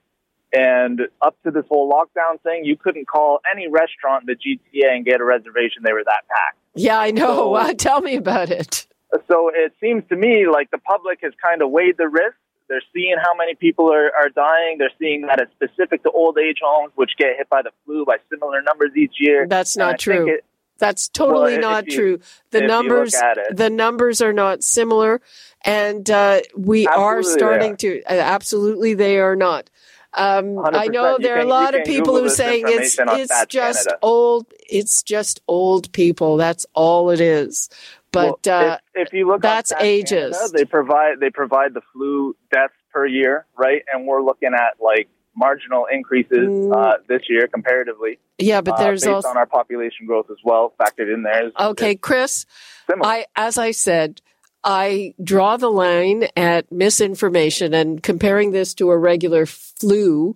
[0.53, 4.95] And up to this whole lockdown thing, you couldn't call any restaurant in the GTA
[4.95, 5.83] and get a reservation.
[5.83, 6.57] They were that packed.
[6.75, 7.35] Yeah, I know.
[7.35, 8.87] So- Uh, Tell me about it.
[9.27, 12.35] So it seems to me like the public has kind of weighed the risk.
[12.71, 14.77] They're seeing how many people are, are dying.
[14.79, 18.05] They're seeing that it's specific to old age homes, which get hit by the flu
[18.05, 19.45] by similar numbers each year.
[19.47, 20.27] That's not true.
[20.29, 20.45] it-
[20.79, 22.19] That's totally Well, not you- true.
[22.51, 23.15] The if you look numbers,
[23.51, 25.21] the numbers are not similar,
[25.63, 27.75] and uh, we are Absolutely they starting are.
[27.75, 28.03] to.
[28.03, 29.69] Uh, absolutely, they are not.
[30.13, 33.85] Um, I know there are a lot of people Google who saying it's it's just
[33.85, 33.99] Canada.
[34.01, 34.45] old.
[34.69, 36.35] It's just old people.
[36.37, 37.69] That's all it is.
[38.11, 40.33] But Well, uh, if, if you look, that's ageist.
[40.33, 43.83] Canada, they provide they provide the flu deaths per year, right?
[43.91, 48.11] And we're looking at like marginal increases uh, this year comparatively.
[48.11, 48.17] Mm.
[48.39, 51.51] Yeah, but uh, there's based also- on our population growth as well factored in there.
[51.59, 52.45] Okay, Chris,
[52.89, 54.21] I as I said,
[54.63, 60.35] I draw the line at misinformation and comparing this to a regular flu,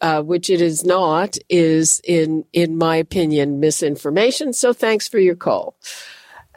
[0.00, 4.52] uh, which it is not, is in in my opinion misinformation.
[4.52, 5.76] So thanks for your call.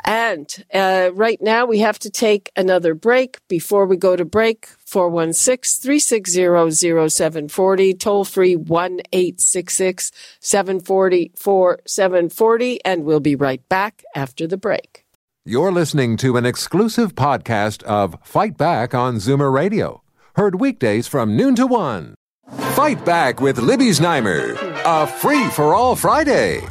[0.05, 3.37] And uh, right now we have to take another break.
[3.47, 13.03] Before we go to break, 416 360 0740, toll free 1 866 740 4740, and
[13.03, 15.05] we'll be right back after the break.
[15.45, 20.03] You're listening to an exclusive podcast of Fight Back on Zoomer Radio.
[20.35, 22.15] Heard weekdays from noon to one.
[22.75, 26.61] Fight Back with Libby Znaimer, a free for all Friday.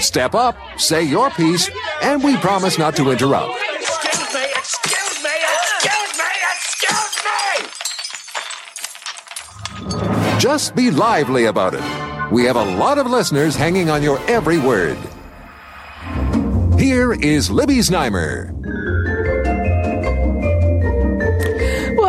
[0.00, 1.70] Step up, say your piece,
[2.02, 3.58] and we promise not to interrupt.
[3.74, 5.30] Excuse me, excuse me,
[5.74, 6.24] excuse me,
[6.54, 7.70] excuse
[9.84, 10.38] me!
[10.38, 11.82] Just be lively about it.
[12.32, 14.98] We have a lot of listeners hanging on your every word.
[16.78, 18.55] Here is Libby Znaimer.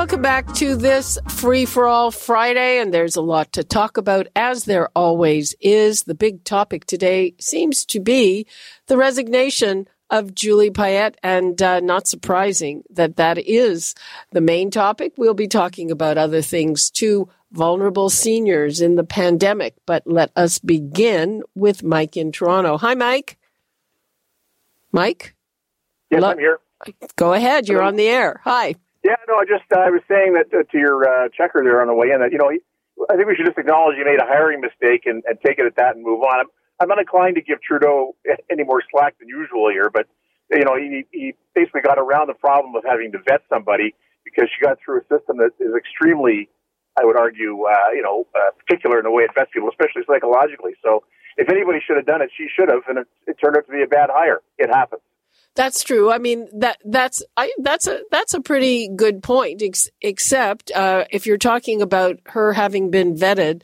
[0.08, 4.28] Welcome back to this Free for All Friday, and there's a lot to talk about,
[4.38, 6.03] as there always is.
[6.03, 8.47] The big topic today seems to be
[8.86, 13.95] the resignation of Julie Payette, and uh, not surprising that that is
[14.32, 15.12] the main topic.
[15.18, 19.76] We'll be talking about other things too, vulnerable seniors in the pandemic.
[19.86, 22.78] But let us begin with Mike in Toronto.
[22.78, 23.38] Hi, Mike.
[24.93, 25.36] Mike?
[26.10, 26.32] Yes, Hello?
[26.32, 26.60] I'm here.
[27.18, 27.68] Go ahead.
[27.68, 28.39] You're on the air.
[28.45, 28.76] Hi.
[29.03, 31.81] Yeah, no, I just uh, I was saying that uh, to your uh, checker there
[31.81, 32.51] on the way in that you know
[33.09, 35.65] I think we should just acknowledge he made a hiring mistake and, and take it
[35.65, 36.41] at that and move on.
[36.41, 36.49] I'm,
[36.81, 38.15] I'm not inclined to give Trudeau
[38.51, 40.07] any more slack than usual here, but
[40.51, 43.95] you know he he basically got around the problem of having to vet somebody
[44.25, 46.49] because she got through a system that is extremely,
[46.99, 50.03] I would argue, uh, you know, uh, particular in the way it vets people, especially
[50.05, 50.73] psychologically.
[50.83, 51.03] So
[51.37, 53.71] if anybody should have done it, she should have, and it, it turned out to
[53.71, 54.41] be a bad hire.
[54.57, 55.01] It happens.
[55.58, 56.12] That's true.
[56.12, 59.64] I mean that that's I that's a that's a pretty good point.
[59.64, 63.64] Ex- except uh, if you're talking about her having been vetted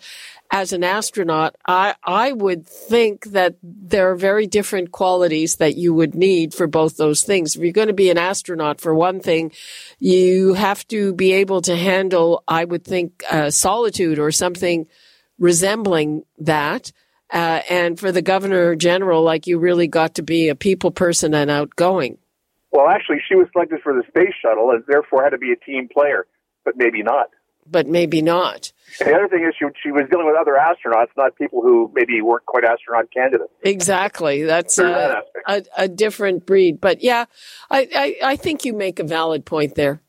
[0.49, 5.93] as an astronaut, I I would think that there are very different qualities that you
[5.93, 7.55] would need for both those things.
[7.55, 9.51] If you're going to be an astronaut, for one thing,
[9.99, 14.87] you have to be able to handle, I would think, uh, solitude or something
[15.37, 16.91] resembling that.
[17.33, 21.33] Uh, and for the governor general, like you really got to be a people person
[21.33, 22.19] and outgoing.
[22.71, 25.55] Well, actually, she was selected for the space shuttle and therefore had to be a
[25.55, 26.27] team player,
[26.63, 27.29] but maybe not.
[27.65, 28.71] But maybe not.
[28.99, 31.91] And the other thing is she, she was dealing with other astronauts, not people who
[31.95, 33.51] maybe weren't quite astronaut candidates.
[33.63, 34.43] Exactly.
[34.43, 36.79] That's that a, a different breed.
[36.79, 37.25] But yeah,
[37.71, 40.01] I, I, I think you make a valid point there.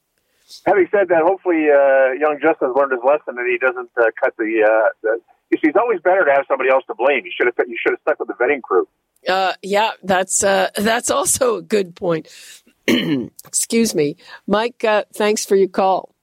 [0.67, 4.35] Having said that, hopefully uh, young Justin learned his lesson and he doesn't uh, cut
[4.37, 4.63] the.
[4.63, 5.21] Uh, the
[5.51, 7.25] you see, it's always better to have somebody else to blame.
[7.25, 8.89] You should have you should have stuck with the vetting crew.
[9.29, 12.29] Uh, yeah, that's uh, that's also a good point.
[12.87, 14.17] Excuse me,
[14.47, 14.85] Mike.
[14.85, 16.15] Uh, thanks for your call.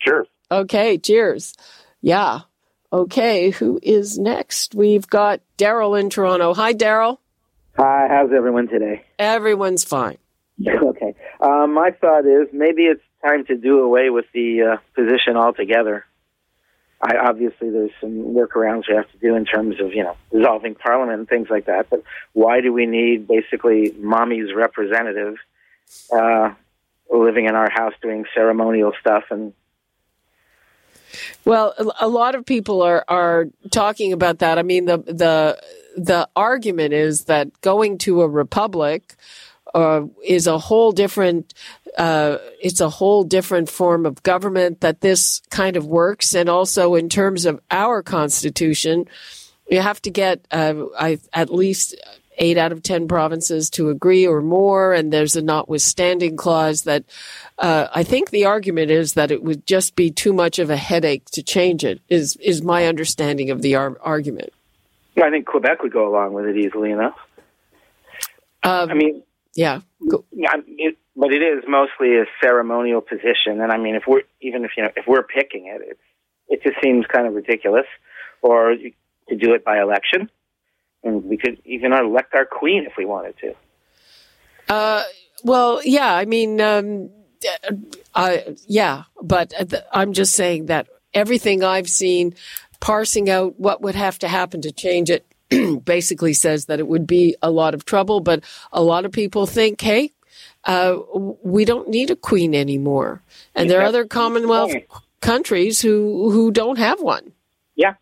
[0.00, 0.26] Cheers.
[0.50, 1.54] Okay, cheers.
[2.00, 2.40] Yeah.
[2.92, 4.74] Okay, who is next?
[4.74, 6.54] We've got Daryl in Toronto.
[6.54, 7.18] Hi, Daryl.
[7.76, 9.04] Hi, how's everyone today?
[9.18, 10.18] Everyone's fine.
[10.68, 11.14] Okay.
[11.40, 16.04] Um, my thought is maybe it's time to do away with the uh, position altogether.
[17.02, 20.74] I obviously there's some workarounds we have to do in terms of you know dissolving
[20.74, 21.88] parliament and things like that.
[21.88, 25.36] But why do we need basically mommy's representative
[26.12, 26.52] uh,
[27.10, 29.52] living in our house doing ceremonial stuff and
[31.44, 34.58] Well, a- a lot of people are are talking about that.
[34.58, 35.58] I mean, the the
[35.96, 39.14] the argument is that going to a republic
[39.74, 41.54] uh, is a whole different.
[41.98, 46.94] Uh, it's a whole different form of government that this kind of works, and also
[46.94, 49.06] in terms of our constitution,
[49.68, 51.96] you have to get uh, I, at least
[52.40, 54.92] eight out of 10 provinces to agree or more.
[54.92, 57.04] And there's a notwithstanding clause that
[57.58, 60.76] uh, I think the argument is that it would just be too much of a
[60.76, 64.52] headache to change it, is, is my understanding of the ar- argument.
[65.22, 67.16] I think Quebec would go along with it easily enough.
[68.62, 69.22] Um, I mean,
[69.54, 69.80] yeah.
[70.32, 74.64] Yeah, it, but it is mostly a ceremonial position, and I mean, if we're even
[74.64, 75.98] if you know if we're picking it, it
[76.48, 77.86] it just seems kind of ridiculous.
[78.42, 80.30] Or to do it by election,
[81.04, 83.54] and we could even elect our queen if we wanted to.
[84.68, 85.02] Uh,
[85.44, 87.10] well, yeah, I mean, um,
[88.14, 89.52] uh, yeah, but
[89.92, 92.34] I'm just saying that everything I've seen
[92.80, 95.26] parsing out what would have to happen to change it
[95.84, 99.46] basically says that it would be a lot of trouble, but a lot of people
[99.46, 100.12] think, hey,
[100.64, 100.98] uh,
[101.42, 103.22] we don't need a queen anymore.
[103.54, 104.72] And there are other Commonwealth
[105.20, 107.32] countries who, who don't have one.
[107.76, 107.94] Yeah.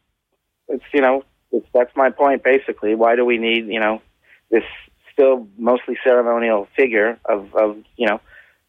[0.68, 2.94] It's, you know, it's, that's my point basically.
[2.94, 4.03] Why do we need, you know,
[4.51, 4.64] this
[5.12, 8.20] still mostly ceremonial figure of, of you know,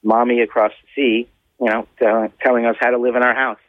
[0.04, 3.60] mommy across the sea, you know, telling, telling us how to live in our house?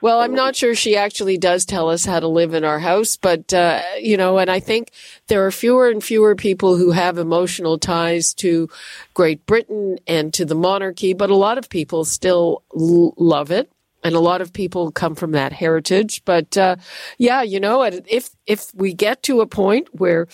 [0.00, 3.16] Well, I'm not sure she actually does tell us how to live in our house,
[3.16, 4.90] but, uh, you know, and I think
[5.28, 8.68] there are fewer and fewer people who have emotional ties to
[9.14, 13.70] Great Britain and to the monarchy, but a lot of people still l- love it.
[14.04, 16.22] And a lot of people come from that heritage.
[16.24, 16.76] But, uh,
[17.18, 20.28] yeah, you know, if, if we get to a point where,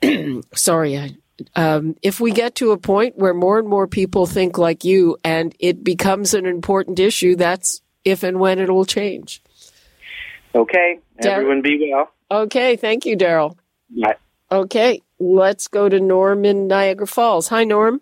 [0.54, 1.16] sorry, I,
[1.56, 5.16] um, if we get to a point where more and more people think like you
[5.24, 9.42] and it becomes an important issue, that's if and when it will change.
[10.54, 10.98] Okay.
[11.20, 12.10] Dar- Everyone be well.
[12.30, 12.76] Okay.
[12.76, 13.56] Thank you, Daryl.
[13.90, 14.16] Bye.
[14.50, 15.02] Okay.
[15.18, 17.48] Let's go to Norm in Niagara Falls.
[17.48, 18.00] Hi, Norm.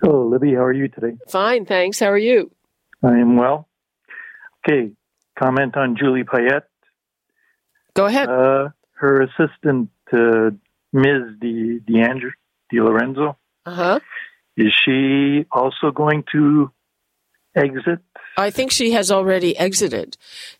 [0.00, 0.54] Hello, Libby.
[0.54, 1.16] How are you today?
[1.28, 1.66] Fine.
[1.66, 2.00] Thanks.
[2.00, 2.50] How are you?
[3.02, 3.68] I am well.
[4.66, 4.92] Okay.
[5.38, 6.68] Comment on Julie Payette.
[7.94, 8.28] Go ahead.
[8.28, 10.50] Uh, her assistant, uh,
[10.92, 11.38] Ms.
[11.40, 12.30] Di, DeAndre,
[12.70, 13.36] Di Lorenzo.
[13.66, 14.00] Uh huh.
[14.56, 16.70] Is she also going to
[17.56, 17.98] exit?
[18.36, 20.16] I think she has already exited,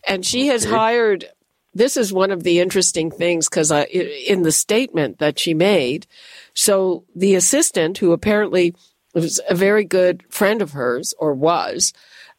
[0.07, 1.25] and she has hired.
[1.73, 6.07] This is one of the interesting things because in the statement that she made,
[6.53, 8.73] so the assistant, who apparently
[9.13, 11.91] was a very good friend of hers or was,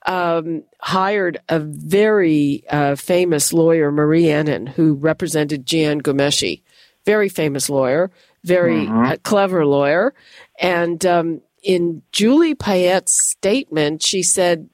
[0.07, 6.63] um, hired a very uh, famous lawyer, Marie Henein, who represented Jian Ghomeshi,
[7.05, 8.11] very famous lawyer,
[8.45, 9.13] very Mhm.
[9.13, 10.15] uh, clever lawyer,
[10.61, 14.71] and um, in Julie Payette's statement, she said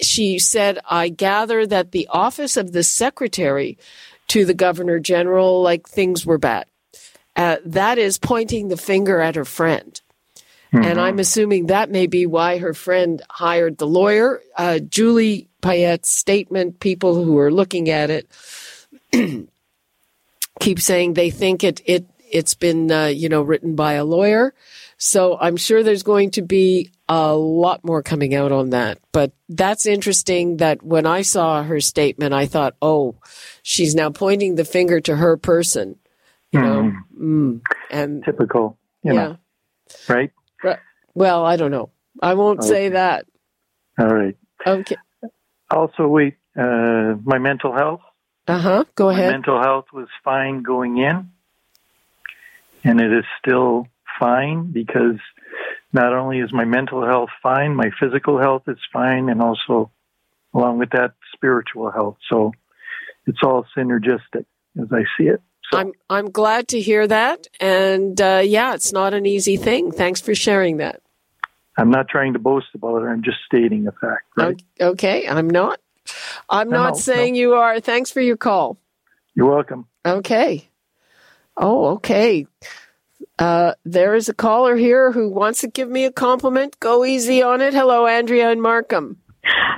[0.00, 3.78] she said, I gather that the office of the secretary
[4.28, 6.66] to the governor general, like things were bad.
[7.36, 10.00] Uh, that is pointing the finger at her friend.
[10.74, 14.40] And I'm assuming that may be why her friend hired the lawyer.
[14.56, 18.26] Uh, Julie Payette's statement, people who are looking at it
[20.60, 24.54] keep saying they think it, it, it's been, uh, you know, written by a lawyer.
[25.04, 28.98] So I'm sure there's going to be a lot more coming out on that.
[29.10, 33.16] But that's interesting that when I saw her statement, I thought, oh,
[33.64, 35.96] she's now pointing the finger to her person.
[36.52, 37.60] You know, mm.
[37.90, 39.22] and typical, you yeah.
[39.22, 39.38] know,
[40.08, 40.30] right?
[40.62, 40.78] Right.
[41.14, 41.90] Well, I don't know.
[42.22, 42.68] I won't Okay.
[42.68, 43.26] say that.
[43.98, 44.36] All right.
[44.64, 44.96] Okay.
[45.68, 48.02] Also, wait, uh, my mental health.
[48.46, 48.84] Uh huh.
[48.94, 49.32] Go My ahead.
[49.32, 51.30] mental health was fine going in,
[52.84, 53.88] and it is still
[54.18, 55.18] fine because
[55.92, 59.90] not only is my mental health fine, my physical health is fine, and also,
[60.54, 62.16] along with that, spiritual health.
[62.30, 62.52] So
[63.26, 64.46] it's all synergistic
[64.80, 65.40] as I see it.
[65.74, 69.90] I'm I'm glad to hear that, and uh, yeah, it's not an easy thing.
[69.90, 71.00] Thanks for sharing that.
[71.78, 73.06] I'm not trying to boast about it.
[73.06, 74.60] I'm just stating a fact, right?
[74.78, 75.80] Okay, I'm not.
[76.50, 77.80] I'm No, not no, saying you are.
[77.80, 78.76] Thanks for your call.
[79.34, 79.86] You're welcome.
[80.04, 80.68] Okay.
[81.56, 82.46] Oh, okay.
[83.42, 86.78] Uh, there is a caller here who wants to give me a compliment.
[86.78, 87.74] Go easy on it.
[87.74, 89.16] Hello, Andrea and Markham.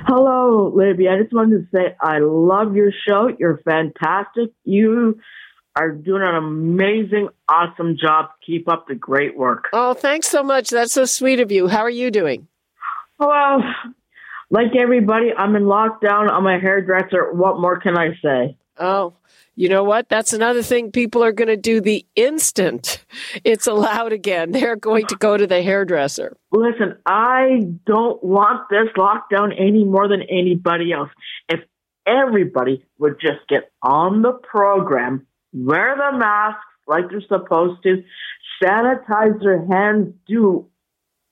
[0.05, 1.09] Hello, Libby.
[1.09, 3.27] I just wanted to say I love your show.
[3.39, 4.51] You're fantastic.
[4.65, 5.19] You
[5.75, 8.29] are doing an amazing, awesome job.
[8.45, 9.63] Keep up the great work.
[9.73, 10.69] Oh, thanks so much.
[10.69, 11.67] That's so sweet of you.
[11.67, 12.47] How are you doing?
[13.17, 13.63] Well,
[14.51, 16.31] like everybody, I'm in lockdown.
[16.31, 17.33] I'm a hairdresser.
[17.33, 18.57] What more can I say?
[18.77, 19.13] Oh,
[19.55, 20.09] you know what?
[20.09, 23.05] That's another thing people are going to do the instant
[23.43, 24.51] it's allowed again.
[24.51, 26.37] They're going to go to the hairdresser.
[26.51, 31.09] Listen, I don't want this lockdown any more than anybody else.
[31.49, 31.61] If
[32.05, 38.03] everybody would just get on the program, wear the masks like they're supposed to,
[38.63, 40.67] sanitize their hands, do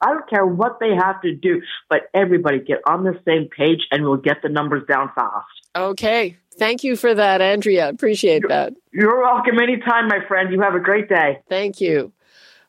[0.01, 3.87] I don't care what they have to do, but everybody get on the same page
[3.89, 5.47] and we'll get the numbers down fast.
[5.77, 6.37] Okay.
[6.57, 7.89] Thank you for that, Andrea.
[7.89, 8.73] Appreciate that.
[8.91, 10.51] You're welcome anytime, my friend.
[10.51, 11.41] You have a great day.
[11.49, 12.13] Thank you.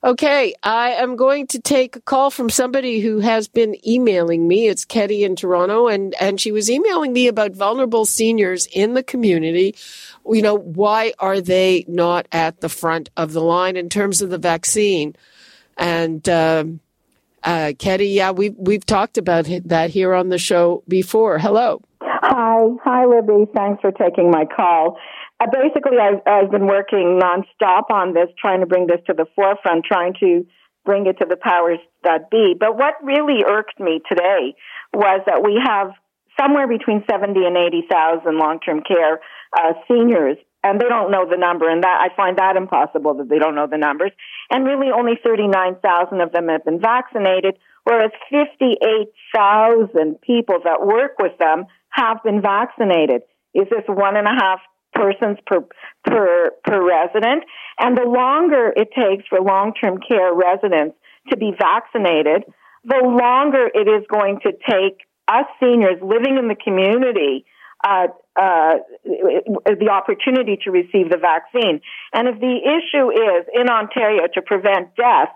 [0.03, 4.69] Okay, I am going to take a call from somebody who has been emailing me.
[4.69, 9.03] It's Ketty in Toronto, and, and she was emailing me about vulnerable seniors in the
[9.03, 9.75] community.
[10.31, 14.29] You know, why are they not at the front of the line in terms of
[14.29, 15.17] the vaccine?
[15.79, 16.81] And um,
[17.43, 21.39] uh, Ketty, yeah, we've we've talked about that here on the show before.
[21.39, 21.81] Hello.
[22.27, 23.45] Hi, hi, Libby.
[23.55, 24.97] Thanks for taking my call.
[25.39, 29.27] Uh, basically, I've, I've been working nonstop on this, trying to bring this to the
[29.37, 30.47] forefront, trying to
[30.87, 32.55] bring it to the powers that be.
[32.59, 34.55] But what really irked me today
[34.95, 35.93] was that we have
[36.41, 39.21] somewhere between 70 and 80,000 long-term care
[39.55, 43.29] uh, seniors, and they don't know the number, and that I find that impossible that
[43.29, 44.13] they don't know the numbers.
[44.51, 51.39] And really, only 39,000 of them have been vaccinated, whereas 58,000 people that work with
[51.39, 53.23] them have been vaccinated.
[53.55, 54.61] Is this one and a half
[54.95, 55.61] persons per
[56.05, 57.45] per per resident.
[57.79, 60.97] And the longer it takes for long-term care residents
[61.31, 62.45] to be vaccinated,
[62.85, 67.45] the longer it is going to take us seniors living in the community
[67.85, 71.81] uh, uh, the opportunity to receive the vaccine.
[72.13, 75.33] And if the issue is in Ontario to prevent death,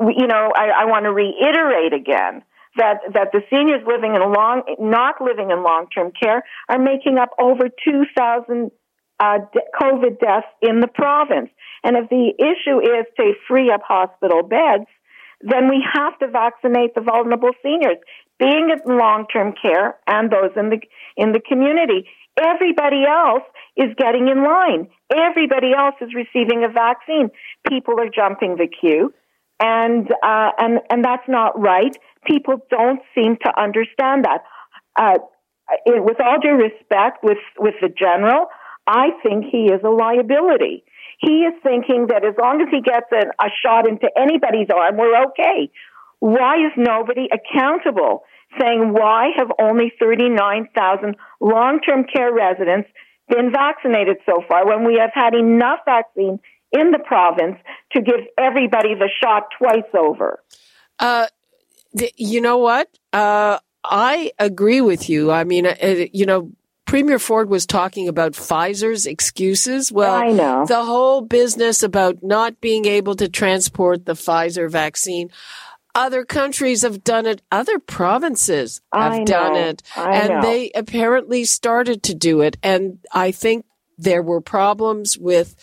[0.00, 2.42] you know, I, I want to reiterate again
[2.76, 7.30] that, that the seniors living in long, not living in long-term care are making up
[7.38, 8.70] over 2,000
[9.18, 9.38] uh,
[9.80, 11.50] COVID deaths in the province.
[11.82, 14.86] And if the issue is to free up hospital beds,
[15.40, 17.98] then we have to vaccinate the vulnerable seniors,
[18.38, 20.80] being in long-term care and those in the,
[21.16, 22.08] in the community.
[22.38, 23.44] Everybody else
[23.76, 24.88] is getting in line.
[25.14, 27.30] Everybody else is receiving a vaccine.
[27.66, 29.14] People are jumping the queue.
[29.58, 31.96] And, uh, and, and that's not right
[32.26, 34.42] people don't seem to understand that.
[34.98, 35.18] Uh,
[35.86, 38.46] it, with all due respect, with with the general,
[38.86, 40.84] I think he is a liability.
[41.18, 44.96] He is thinking that as long as he gets a, a shot into anybody's arm,
[44.96, 45.70] we're okay.
[46.20, 48.24] Why is nobody accountable?
[48.60, 52.88] Saying why have only 39,000 long-term care residents
[53.28, 56.38] been vaccinated so far when we have had enough vaccine
[56.72, 57.56] in the province
[57.92, 60.42] to give everybody the shot twice over?
[60.98, 61.26] Uh,
[62.16, 62.88] you know what?
[63.12, 65.30] Uh, I agree with you.
[65.30, 65.76] I mean, uh,
[66.12, 66.50] you know,
[66.86, 69.90] Premier Ford was talking about Pfizer's excuses.
[69.90, 70.66] Well, I know.
[70.66, 75.30] the whole business about not being able to transport the Pfizer vaccine.
[75.96, 77.42] Other countries have done it.
[77.50, 79.68] Other provinces have I done know.
[79.68, 79.82] it.
[79.96, 80.42] I and know.
[80.42, 82.56] they apparently started to do it.
[82.62, 83.64] And I think
[83.98, 85.56] there were problems with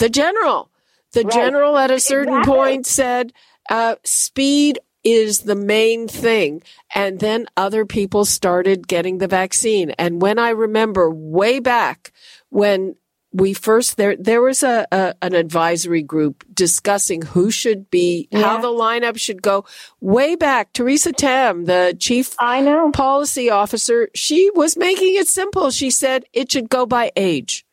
[0.00, 0.68] the general.
[1.12, 1.32] The Right.
[1.32, 2.54] general at a certain Exactly.
[2.56, 3.32] point said,
[3.70, 6.62] uh, speed is the main thing.
[6.94, 9.90] And then other people started getting the vaccine.
[9.92, 12.12] And when I remember way back
[12.50, 12.96] when
[13.32, 18.60] we first there there was a, a an advisory group discussing who should be how
[18.60, 19.64] the lineup should go
[20.00, 22.90] way back theresa tam the chief I know.
[22.90, 27.64] policy officer she was making it simple she said it should go by age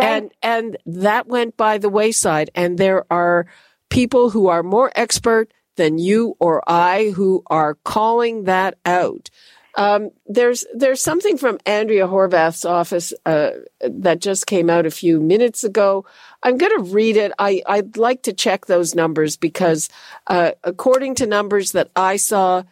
[0.00, 3.46] and and that went by the wayside and there are
[3.90, 9.30] people who are more expert than you or I who are calling that out.
[9.76, 13.50] Um, there's there's something from Andrea Horvath's office uh,
[13.82, 16.06] that just came out a few minutes ago.
[16.42, 17.32] I'm going to read it.
[17.38, 19.90] I I'd like to check those numbers because
[20.28, 22.62] uh, according to numbers that I saw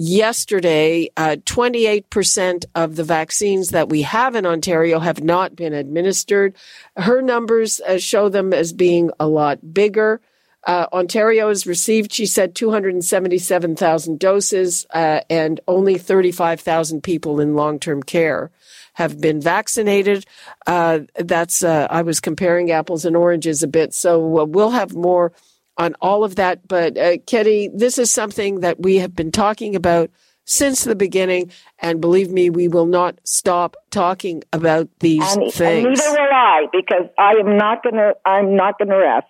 [0.00, 6.56] yesterday, uh, 28% of the vaccines that we have in Ontario have not been administered.
[6.96, 10.22] Her numbers uh, show them as being a lot bigger.
[10.66, 18.02] Uh, Ontario has received, she said, 277,000 doses, uh, and only 35,000 people in long-term
[18.02, 18.50] care
[18.94, 20.24] have been vaccinated.
[20.66, 23.92] Uh, that's, uh, I was comparing apples and oranges a bit.
[23.92, 25.32] So we'll have more
[25.76, 26.66] on all of that.
[26.66, 30.10] But, uh, Ketty, this is something that we have been talking about
[30.44, 31.50] since the beginning.
[31.78, 35.98] And believe me, we will not stop talking about these And, and things.
[35.98, 38.12] neither will I, because I am not gonna.
[38.24, 39.26] I'm not gonna rest.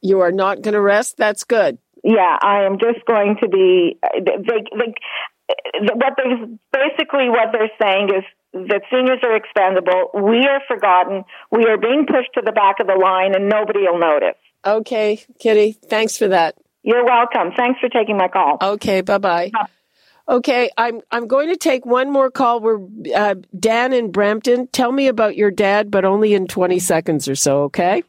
[0.00, 1.16] You are not going to rest?
[1.16, 1.78] That's good.
[2.04, 3.98] Yeah, I am just going to be.
[4.14, 4.94] They, they,
[5.94, 6.28] what they
[6.72, 10.10] basically what they're saying is that seniors are expendable.
[10.14, 11.24] We are forgotten.
[11.50, 14.38] We are being pushed to the back of the line, and nobody will notice.
[14.64, 16.56] Okay, Kitty, thanks for that.
[16.82, 17.52] You're welcome.
[17.56, 18.58] Thanks for taking my call.
[18.60, 19.50] Okay, bye bye.
[20.28, 22.60] Okay, I'm I'm going to take one more call.
[22.60, 22.80] We're
[23.14, 24.66] uh, Dan in Brampton.
[24.68, 27.62] Tell me about your dad, but only in 20 seconds or so.
[27.64, 28.02] Okay.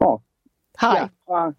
[0.00, 0.20] Oh,
[0.76, 1.08] Hi.
[1.28, 1.52] Yeah, uh,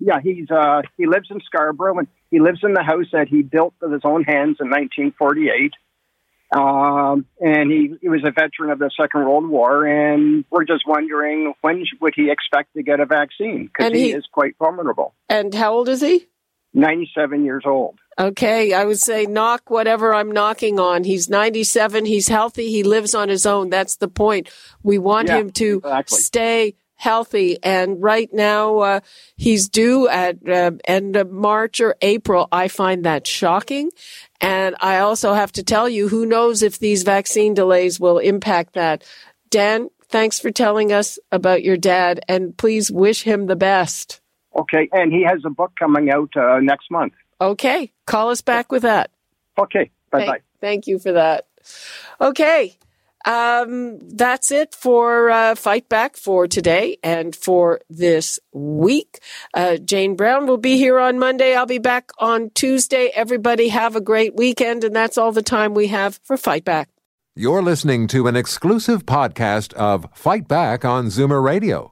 [0.00, 3.42] yeah, he's uh, he lives in Scarborough and he lives in the house that he
[3.42, 5.72] built with his own hands in 1948.
[6.52, 10.84] Um, and he, he was a veteran of the Second World War, and we're just
[10.86, 15.14] wondering when would he expect to get a vaccine because he, he- is quite vulnerable.
[15.28, 16.26] And how old is he?
[16.74, 17.98] 97 years old.
[18.18, 21.04] Okay, I would say knock whatever I'm knocking on.
[21.04, 23.68] He's 97, he's healthy, he lives on his own.
[23.70, 24.50] That's the point.
[24.82, 26.18] We want Yeah, him to exactly.
[26.18, 27.58] stay healthy.
[27.64, 29.00] And right now, uh,
[29.36, 32.46] he's due at uh, end of March or April.
[32.52, 33.90] I find that shocking.
[34.40, 38.74] And I also have to tell you, who knows if these vaccine delays will impact
[38.74, 39.02] that.
[39.50, 44.20] Dan, thanks for telling us about your dad, and please wish him the best.
[44.54, 47.14] Okay, and he has a book coming out uh, next month.
[47.40, 49.10] Okay, call us back with that.
[49.58, 50.26] Okay, bye bye.
[50.26, 51.46] Thank, thank you for that.
[52.20, 52.76] Okay.
[53.24, 59.20] Um, that's it for uh, Fight Back for today and for this week.
[59.54, 61.54] Uh, Jane Brown will be here on Monday.
[61.54, 63.10] I'll be back on Tuesday.
[63.14, 66.88] Everybody have a great weekend, and that's all the time we have for Fight Back.
[67.34, 71.91] You're listening to an exclusive podcast of Fight Back on Zoomer Radio.